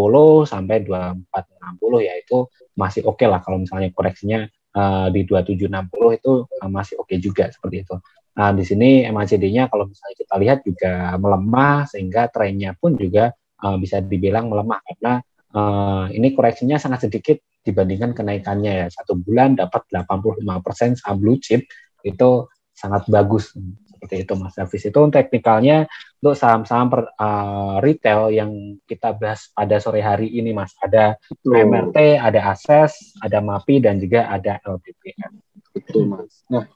sampai 0.45 0.85
2460 0.85 2.09
ya 2.09 2.15
itu 2.21 2.49
masih 2.77 3.09
oke 3.09 3.21
okay 3.21 3.27
lah 3.29 3.41
kalau 3.41 3.61
misalnya 3.61 3.89
koreksinya 3.93 4.45
uh, 4.77 5.09
di 5.09 5.25
2760 5.25 6.21
itu 6.21 6.33
uh, 6.45 6.69
masih 6.69 7.01
oke 7.01 7.09
okay 7.09 7.17
juga 7.21 7.49
seperti 7.53 7.85
itu. 7.85 7.97
Nah, 8.39 8.55
di 8.55 8.63
sini 8.63 9.03
MACD-nya 9.11 9.67
kalau 9.67 9.91
misalnya 9.91 10.15
kita 10.15 10.35
lihat 10.39 10.59
juga 10.63 10.93
melemah 11.19 11.91
sehingga 11.91 12.31
trennya 12.31 12.71
pun 12.79 12.95
juga 12.95 13.35
uh, 13.65 13.77
bisa 13.81 13.99
dibilang 13.99 14.47
melemah 14.47 14.79
karena 14.85 15.13
uh, 15.59 16.07
ini 16.15 16.33
koreksinya 16.39 16.79
sangat 16.79 17.11
sedikit 17.11 17.43
dibandingkan 17.69 18.17
kenaikannya 18.17 18.73
ya. 18.85 18.87
Satu 18.89 19.15
bulan 19.21 19.61
dapat 19.61 19.85
85% 19.93 20.99
saham 20.99 21.21
blue 21.21 21.37
chip 21.37 21.69
itu 22.03 22.49
sangat 22.73 23.05
bagus. 23.13 23.53
Seperti 23.93 24.25
itu 24.25 24.33
Mas 24.39 24.55
Hafiz. 24.57 24.87
Itu 24.87 25.03
teknikalnya 25.11 25.91
untuk 26.23 26.39
saham-saham 26.39 26.89
uh, 27.19 27.83
retail 27.83 28.31
yang 28.31 28.79
kita 28.87 29.15
bahas 29.19 29.51
pada 29.51 29.77
sore 29.83 30.01
hari 30.01 30.31
ini 30.33 30.55
Mas. 30.55 30.73
Ada 30.79 31.19
Betul. 31.19 31.67
MRT 31.67 31.99
ada 32.17 32.41
Akses 32.55 33.19
ada 33.19 33.43
MAPI 33.43 33.83
dan 33.83 33.99
juga 33.99 34.31
ada 34.31 34.63
LPPM 34.63 35.33
Betul 35.75 36.11
Mas. 36.11 36.47
Nah 36.47 36.67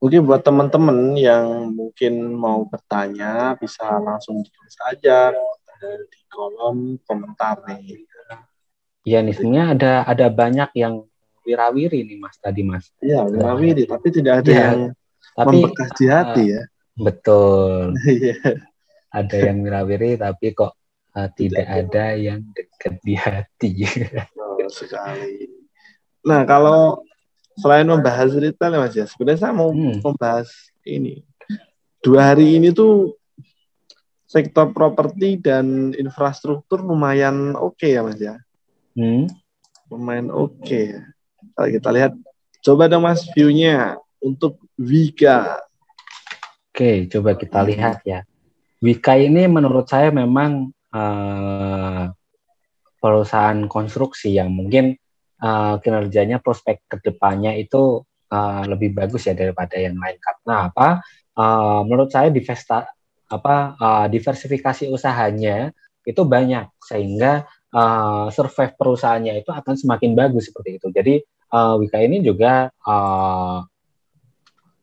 mungkin 0.00 0.20
buat 0.24 0.40
teman-teman 0.40 1.12
yang 1.16 1.76
mungkin 1.76 2.32
mau 2.32 2.64
bertanya 2.64 3.56
bisa 3.60 3.84
langsung 4.00 4.40
ditulis 4.40 4.76
aja 4.88 5.32
di 5.84 6.20
kolom 6.28 7.00
komentar 7.04 7.64
nih. 7.68 8.04
Iya 9.00 9.24
nih, 9.24 9.32
sebenarnya 9.32 9.66
ada 9.72 9.92
ada 10.04 10.26
banyak 10.28 10.70
yang 10.76 11.08
wirawiri 11.44 12.04
nih 12.04 12.18
Mas 12.20 12.36
tadi 12.36 12.60
Mas. 12.60 12.92
Iya, 13.00 13.24
wirawiri, 13.24 13.88
tapi 13.88 14.08
tidak 14.12 14.44
ada 14.44 14.50
ya, 14.52 14.60
yang 14.60 14.80
tapi, 15.32 15.56
membekas 15.56 15.90
di 15.96 16.06
hati 16.06 16.44
uh, 16.44 16.48
ya. 16.56 16.62
Betul. 17.00 17.80
Iya. 18.06 18.36
ada 19.10 19.36
yang 19.42 19.66
wirawiri 19.66 20.14
tapi 20.22 20.54
kok 20.54 20.78
uh, 21.18 21.28
tidak, 21.34 21.66
tidak 21.66 21.82
ada 21.90 22.04
yang 22.14 22.40
dekat 22.54 22.94
di 23.02 23.14
hati. 23.18 23.70
oh, 24.38 24.70
sekali. 24.70 25.50
Nah, 26.22 26.46
kalau 26.46 27.02
selain 27.58 27.88
membahas 27.88 28.30
retail 28.36 28.78
Mas 28.78 28.94
ya, 28.94 29.08
sebenarnya 29.08 29.48
saya 29.48 29.54
mau 29.56 29.72
hmm. 29.72 30.04
membahas 30.04 30.48
ini. 30.86 31.24
Dua 32.00 32.32
hari 32.32 32.56
ini 32.56 32.72
tuh 32.72 33.18
sektor 34.30 34.70
properti 34.70 35.42
dan 35.42 35.90
infrastruktur 35.98 36.86
lumayan 36.86 37.58
oke 37.58 37.76
okay 37.80 37.98
ya 37.98 38.06
Mas 38.06 38.20
ya. 38.22 38.38
Hmm. 38.94 39.30
Lumayan 39.90 40.30
oke 40.30 40.60
okay. 40.62 40.86
Kalau 41.56 41.68
kita 41.72 41.88
lihat, 41.92 42.12
coba 42.64 42.88
dong 42.88 43.04
Mas 43.04 43.24
view-nya 43.32 43.96
untuk 44.20 44.60
Wika. 44.76 45.60
Oke, 46.70 47.08
coba 47.08 47.36
kita 47.36 47.60
lihat 47.64 48.04
ya. 48.04 48.24
Wika 48.80 49.16
ini 49.16 49.44
menurut 49.44 49.88
saya 49.88 50.08
memang 50.08 50.72
uh, 50.92 52.08
perusahaan 53.00 53.60
konstruksi 53.68 54.36
yang 54.36 54.52
mungkin 54.52 54.96
uh, 55.40 55.76
kinerjanya 55.80 56.40
prospek 56.40 56.84
ke 56.88 56.96
depannya 57.00 57.56
itu 57.56 58.04
uh, 58.32 58.62
lebih 58.64 58.96
bagus 58.96 59.28
ya 59.28 59.36
daripada 59.36 59.76
yang 59.76 59.96
lain 59.96 60.16
karena 60.20 60.72
apa? 60.72 60.88
Uh, 61.36 61.84
menurut 61.84 62.12
saya 62.12 62.28
divesta 62.28 62.88
apa 63.30 63.76
uh, 63.78 64.06
diversifikasi 64.10 64.90
usahanya 64.90 65.70
itu 66.02 66.24
banyak 66.24 66.66
sehingga 66.82 67.46
uh, 67.74 68.26
survive 68.30 68.74
perusahaannya 68.74 69.42
itu 69.42 69.50
akan 69.50 69.74
semakin 69.74 70.12
bagus 70.14 70.50
seperti 70.50 70.78
itu. 70.82 70.86
Jadi 70.90 71.14
uh, 71.54 71.78
Wika 71.78 71.98
ini 72.02 72.22
juga 72.22 72.70
uh, 72.86 73.58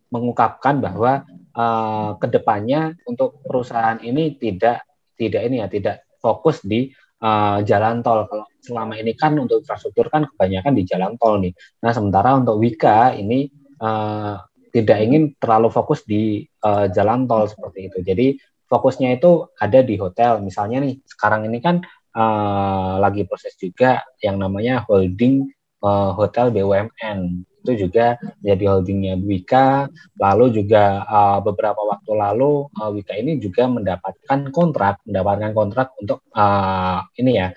mengungkapkan 0.07 0.79
bahwa 0.79 1.27
uh, 1.55 2.15
ke 2.15 2.27
depannya 2.31 2.95
untuk 3.03 3.43
perusahaan 3.43 3.99
ini 3.99 4.39
tidak 4.39 4.87
tidak 5.19 5.41
ini 5.49 5.59
ya 5.59 5.67
tidak 5.67 6.07
fokus 6.21 6.63
di 6.63 6.87
uh, 7.23 7.59
jalan 7.65 7.99
tol. 8.05 8.27
Kalau 8.29 8.45
selama 8.63 8.99
ini 8.99 9.15
kan 9.15 9.35
untuk 9.35 9.63
infrastruktur 9.63 10.07
kan 10.07 10.27
kebanyakan 10.27 10.73
di 10.75 10.83
jalan 10.87 11.15
tol 11.19 11.39
nih. 11.41 11.53
Nah 11.83 11.91
sementara 11.91 12.35
untuk 12.35 12.59
Wika 12.61 13.15
ini 13.15 13.47
uh, 13.81 14.39
tidak 14.71 14.97
ingin 15.01 15.33
terlalu 15.39 15.73
fokus 15.73 16.03
di 16.05 16.45
uh, 16.63 16.87
jalan 16.91 17.25
tol 17.25 17.47
seperti 17.49 17.89
itu. 17.91 17.97
Jadi 18.03 18.27
fokusnya 18.67 19.17
itu 19.17 19.47
ada 19.57 19.79
di 19.81 19.95
hotel. 19.97 20.43
Misalnya 20.43 20.83
nih 20.83 20.99
sekarang 21.07 21.47
ini 21.47 21.59
kan 21.63 21.81
uh, 22.15 23.01
lagi 23.01 23.27
proses 23.27 23.57
juga 23.59 24.03
yang 24.23 24.39
namanya 24.39 24.85
holding 24.85 25.47
uh, 25.81 26.13
hotel 26.15 26.53
BUMN 26.53 27.43
itu 27.67 27.87
juga 27.87 28.15
jadi 28.39 28.63
holdingnya 28.71 29.19
Wika. 29.19 29.91
Lalu 30.15 30.63
juga 30.63 31.03
uh, 31.03 31.39
beberapa 31.43 31.83
waktu 31.83 32.11
lalu 32.15 32.71
uh, 32.71 32.89
Wika 32.95 33.11
ini 33.19 33.35
juga 33.43 33.67
mendapatkan 33.67 34.47
kontrak, 34.55 35.03
mendapatkan 35.03 35.51
kontrak 35.51 35.91
untuk 35.99 36.23
uh, 36.31 37.03
ini 37.19 37.31
ya 37.43 37.51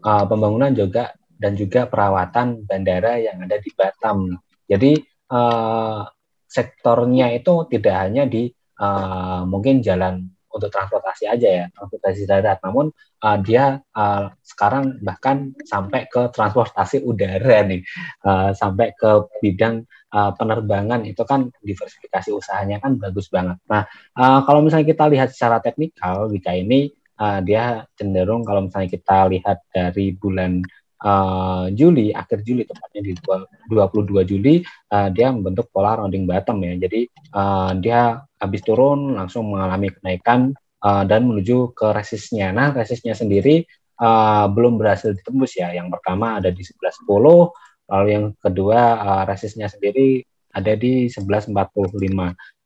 uh, 0.00 0.24
pembangunan 0.24 0.72
juga 0.72 1.12
dan 1.36 1.52
juga 1.60 1.84
perawatan 1.84 2.64
bandara 2.64 3.20
yang 3.20 3.44
ada 3.44 3.60
di 3.60 3.68
Batam. 3.76 4.32
Jadi 4.64 4.96
uh, 5.28 6.08
sektornya 6.48 7.36
itu 7.36 7.68
tidak 7.68 7.96
hanya 8.00 8.24
di 8.24 8.48
uh, 8.80 9.44
mungkin 9.44 9.84
jalan 9.84 10.33
untuk 10.54 10.70
transportasi 10.70 11.26
aja 11.26 11.48
ya 11.50 11.66
transportasi 11.74 12.30
darat. 12.30 12.62
Namun 12.62 12.94
uh, 12.94 13.38
dia 13.42 13.82
uh, 13.92 14.30
sekarang 14.40 15.02
bahkan 15.02 15.50
sampai 15.66 16.06
ke 16.06 16.30
transportasi 16.30 17.02
udara 17.02 17.66
nih. 17.66 17.82
Uh, 18.22 18.54
sampai 18.54 18.94
ke 18.94 19.26
bidang 19.42 19.82
uh, 20.14 20.30
penerbangan. 20.38 21.02
Itu 21.02 21.26
kan 21.26 21.50
diversifikasi 21.60 22.30
usahanya 22.30 22.78
kan 22.78 22.96
bagus 22.96 23.26
banget. 23.28 23.58
Nah 23.66 23.82
uh, 24.14 24.40
kalau 24.46 24.62
misalnya 24.62 24.86
kita 24.86 25.10
lihat 25.10 25.34
secara 25.34 25.58
teknikal 25.58 26.30
Wika 26.30 26.54
ini 26.54 26.94
uh, 27.18 27.42
dia 27.42 27.82
cenderung 27.98 28.46
kalau 28.46 28.70
misalnya 28.70 28.90
kita 28.94 29.26
lihat 29.30 29.58
dari 29.74 30.14
bulan 30.14 30.62
uh, 31.04 31.68
Juli, 31.70 32.10
akhir 32.10 32.42
Juli 32.42 32.64
tepatnya 32.64 33.02
di 33.04 33.12
22 33.14 34.24
Juli 34.24 34.64
uh, 34.90 35.08
dia 35.12 35.28
membentuk 35.30 35.68
pola 35.70 36.00
rounding 36.00 36.24
bottom 36.24 36.64
ya. 36.64 36.74
Jadi 36.80 37.00
uh, 37.36 37.76
dia 37.78 38.18
habis 38.40 38.60
turun 38.64 39.14
langsung 39.14 39.52
mengalami 39.52 39.92
kenaikan 39.92 40.56
uh, 40.82 41.04
dan 41.04 41.28
menuju 41.28 41.76
ke 41.76 41.92
resistnya. 41.92 42.50
Nah, 42.50 42.72
resistnya 42.72 43.12
sendiri 43.12 43.62
uh, 44.00 44.48
belum 44.48 44.80
berhasil 44.80 45.12
ditembus 45.12 45.60
ya. 45.60 45.70
Yang 45.76 46.00
pertama 46.00 46.40
ada 46.40 46.48
di 46.48 46.64
11.10, 46.64 47.06
lalu 47.92 48.08
yang 48.08 48.26
kedua 48.40 48.80
uh, 48.98 49.22
resistnya 49.28 49.68
sendiri 49.68 50.24
ada 50.54 50.72
di 50.74 51.12
11.45. 51.12 51.52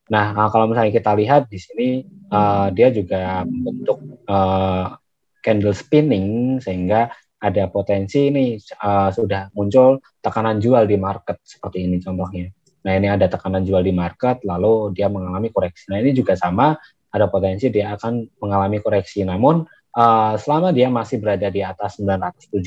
Nah, 0.09 0.24
kalau 0.49 0.72
misalnya 0.72 0.93
kita 0.93 1.12
lihat 1.20 1.53
di 1.53 1.59
sini 1.61 1.89
uh, 2.32 2.72
dia 2.72 2.89
juga 2.89 3.45
membentuk 3.45 4.01
uh, 4.24 4.97
candle 5.45 5.76
spinning 5.76 6.59
sehingga 6.64 7.12
ada 7.39 7.70
potensi 7.70 8.28
ini 8.30 8.59
uh, 8.82 9.11
sudah 9.14 9.55
muncul 9.55 10.03
tekanan 10.18 10.59
jual 10.59 10.84
di 10.91 10.99
market 10.99 11.39
seperti 11.47 11.86
ini 11.86 12.03
contohnya. 12.03 12.51
Nah 12.82 12.93
ini 12.99 13.07
ada 13.11 13.30
tekanan 13.30 13.62
jual 13.62 13.82
di 13.82 13.95
market 13.95 14.43
lalu 14.43 14.91
dia 14.95 15.07
mengalami 15.07 15.51
koreksi. 15.55 15.91
Nah 15.91 16.03
ini 16.03 16.11
juga 16.14 16.34
sama 16.34 16.74
ada 17.09 17.26
potensi 17.30 17.70
dia 17.70 17.95
akan 17.95 18.43
mengalami 18.43 18.82
koreksi. 18.82 19.22
Namun 19.22 19.62
uh, 19.95 20.34
selama 20.34 20.74
dia 20.74 20.91
masih 20.91 21.22
berada 21.22 21.47
di 21.49 21.62
atas 21.62 22.03
970 22.03 22.59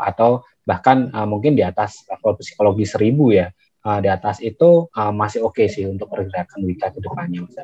atau 0.00 0.44
bahkan 0.66 1.12
uh, 1.12 1.28
mungkin 1.28 1.54
di 1.54 1.62
atas 1.62 2.04
level 2.08 2.40
psikologi 2.40 2.84
1000 2.88 3.14
ya 3.36 3.46
uh, 3.86 3.98
di 4.02 4.08
atas 4.10 4.42
itu 4.42 4.90
uh, 4.90 5.12
masih 5.14 5.46
oke 5.46 5.62
okay 5.62 5.70
sih 5.70 5.86
untuk 5.86 6.10
pergerakan 6.10 6.66
Wika 6.66 6.90
ke 6.90 6.98
depannya 6.98 7.46
Mas 7.46 7.56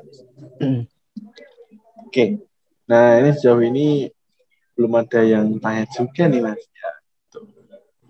Oke. 2.02 2.08
Okay. 2.08 2.28
Nah 2.88 3.20
ini 3.24 3.30
sejauh 3.36 3.62
ini 3.64 4.08
belum 4.76 4.92
ada 4.98 5.20
yang 5.20 5.46
tanya 5.60 5.84
juga 5.92 6.28
nih 6.28 6.40
mas 6.40 6.60
ya. 6.60 6.90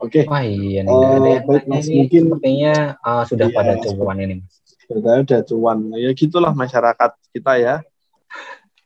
Oke. 0.03 0.23
Okay. 0.23 0.25
Wah 0.27 0.43
iya 0.43 0.83
nih, 0.83 0.91
uh, 0.91 1.15
ada 1.15 1.29
yang 1.31 1.45
baik, 1.47 1.65
mas, 1.71 1.87
ini 1.87 1.95
mungkin 2.03 2.23
sepertinya 2.27 2.75
uh, 3.07 3.23
sudah 3.23 3.47
iya, 3.47 3.55
pada 3.55 3.73
cuan 3.79 4.17
ini 4.19 4.35
mas. 4.43 4.55
Sudah 4.91 5.13
ada 5.23 5.39
cuan. 5.47 5.79
Ya 5.95 6.11
gitulah 6.11 6.53
masyarakat 6.55 7.11
kita 7.31 7.53
ya. 7.63 7.77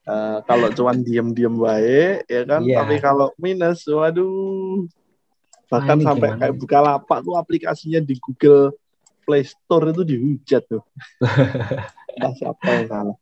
Uh, 0.06 0.38
kalau 0.46 0.70
cuan 0.70 1.02
diam-diam 1.02 1.58
baik 1.58 2.30
ya 2.30 2.46
kan, 2.46 2.62
yeah. 2.62 2.78
tapi 2.78 3.02
kalau 3.02 3.34
minus, 3.42 3.82
waduh, 3.90 4.86
bahkan 5.66 5.98
nah, 5.98 6.14
sampai 6.14 6.30
gimana? 6.30 6.40
kayak 6.46 6.54
buka 6.62 6.78
lapak 6.78 7.18
tuh 7.26 7.34
aplikasinya 7.34 7.98
di 7.98 8.14
Google 8.22 8.70
Play 9.26 9.42
Store 9.42 9.90
itu 9.90 10.06
dihujat 10.06 10.62
tuh. 10.70 10.86
Entah 12.14 12.32
siapa 12.38 12.66
yang 12.70 12.86
salah. 12.86 13.16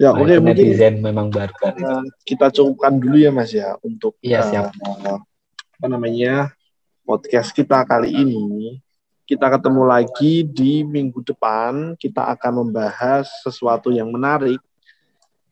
Ya, 0.00 0.16
oke 0.16 0.32
okay, 0.32 0.40
mungkin 0.40 0.64
desain 0.64 0.96
memang 0.96 1.28
barbar. 1.28 1.76
Uh, 1.76 2.08
kita 2.24 2.48
cukupkan 2.48 2.96
dulu 2.96 3.20
ya 3.20 3.28
Mas 3.28 3.52
ya 3.52 3.76
untuk 3.84 4.16
Iya, 4.24 4.40
siap. 4.48 4.72
Uh, 4.80 5.20
apa 5.76 5.86
namanya? 5.92 6.56
podcast 7.10 7.50
kita 7.50 7.82
kali 7.82 8.14
ini. 8.14 8.78
Kita 9.26 9.50
ketemu 9.50 9.82
lagi 9.82 10.46
di 10.46 10.86
minggu 10.86 11.26
depan. 11.26 11.98
Kita 11.98 12.30
akan 12.32 12.64
membahas 12.64 13.26
sesuatu 13.42 13.90
yang 13.90 14.14
menarik. 14.14 14.62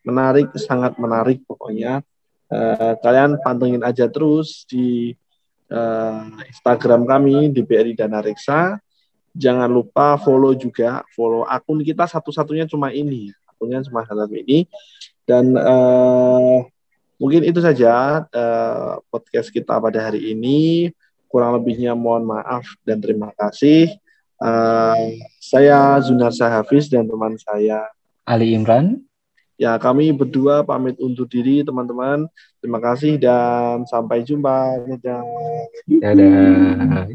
Menarik, 0.06 0.54
sangat 0.56 0.94
menarik 1.02 1.42
pokoknya. 1.44 2.00
Uh, 2.48 2.94
kalian 3.04 3.36
pantengin 3.42 3.82
aja 3.82 4.08
terus 4.08 4.64
di 4.64 5.12
uh, 5.68 6.24
Instagram 6.46 7.04
kami 7.04 7.50
di 7.50 7.66
BRI 7.66 7.98
Dana 7.98 8.22
Reksa. 8.22 8.78
Jangan 9.34 9.68
lupa 9.68 10.16
follow 10.16 10.54
juga, 10.56 11.02
follow 11.12 11.44
akun 11.44 11.84
kita 11.84 12.08
satu-satunya 12.08 12.64
cuma 12.64 12.94
ini 12.94 13.34
cuma 13.60 14.06
satu 14.06 14.30
ini. 14.34 14.64
Dan 15.28 15.52
uh, 15.58 16.64
mungkin 17.20 17.44
itu 17.44 17.60
saja 17.60 18.24
uh, 18.30 19.02
podcast 19.10 19.50
kita 19.52 19.76
pada 19.76 20.08
hari 20.08 20.32
ini. 20.32 20.88
Kurang 21.28 21.60
lebihnya 21.60 21.92
mohon 21.92 22.24
maaf 22.24 22.64
dan 22.86 23.04
terima 23.04 23.34
kasih. 23.36 23.92
Uh, 24.38 25.18
saya 25.42 25.98
Zunar 26.00 26.32
Hafiz 26.32 26.88
dan 26.88 27.04
teman 27.04 27.36
saya 27.36 27.84
Ali 28.24 28.54
Imran. 28.56 29.02
Ya 29.58 29.74
kami 29.74 30.14
berdua 30.14 30.62
pamit 30.62 30.94
undur 31.02 31.26
diri 31.26 31.66
teman-teman. 31.66 32.30
Terima 32.62 32.78
kasih 32.78 33.18
dan 33.18 33.82
sampai 33.90 34.22
jumpa. 34.22 34.86
Dadah, 34.86 35.26
dadah. 35.98 37.10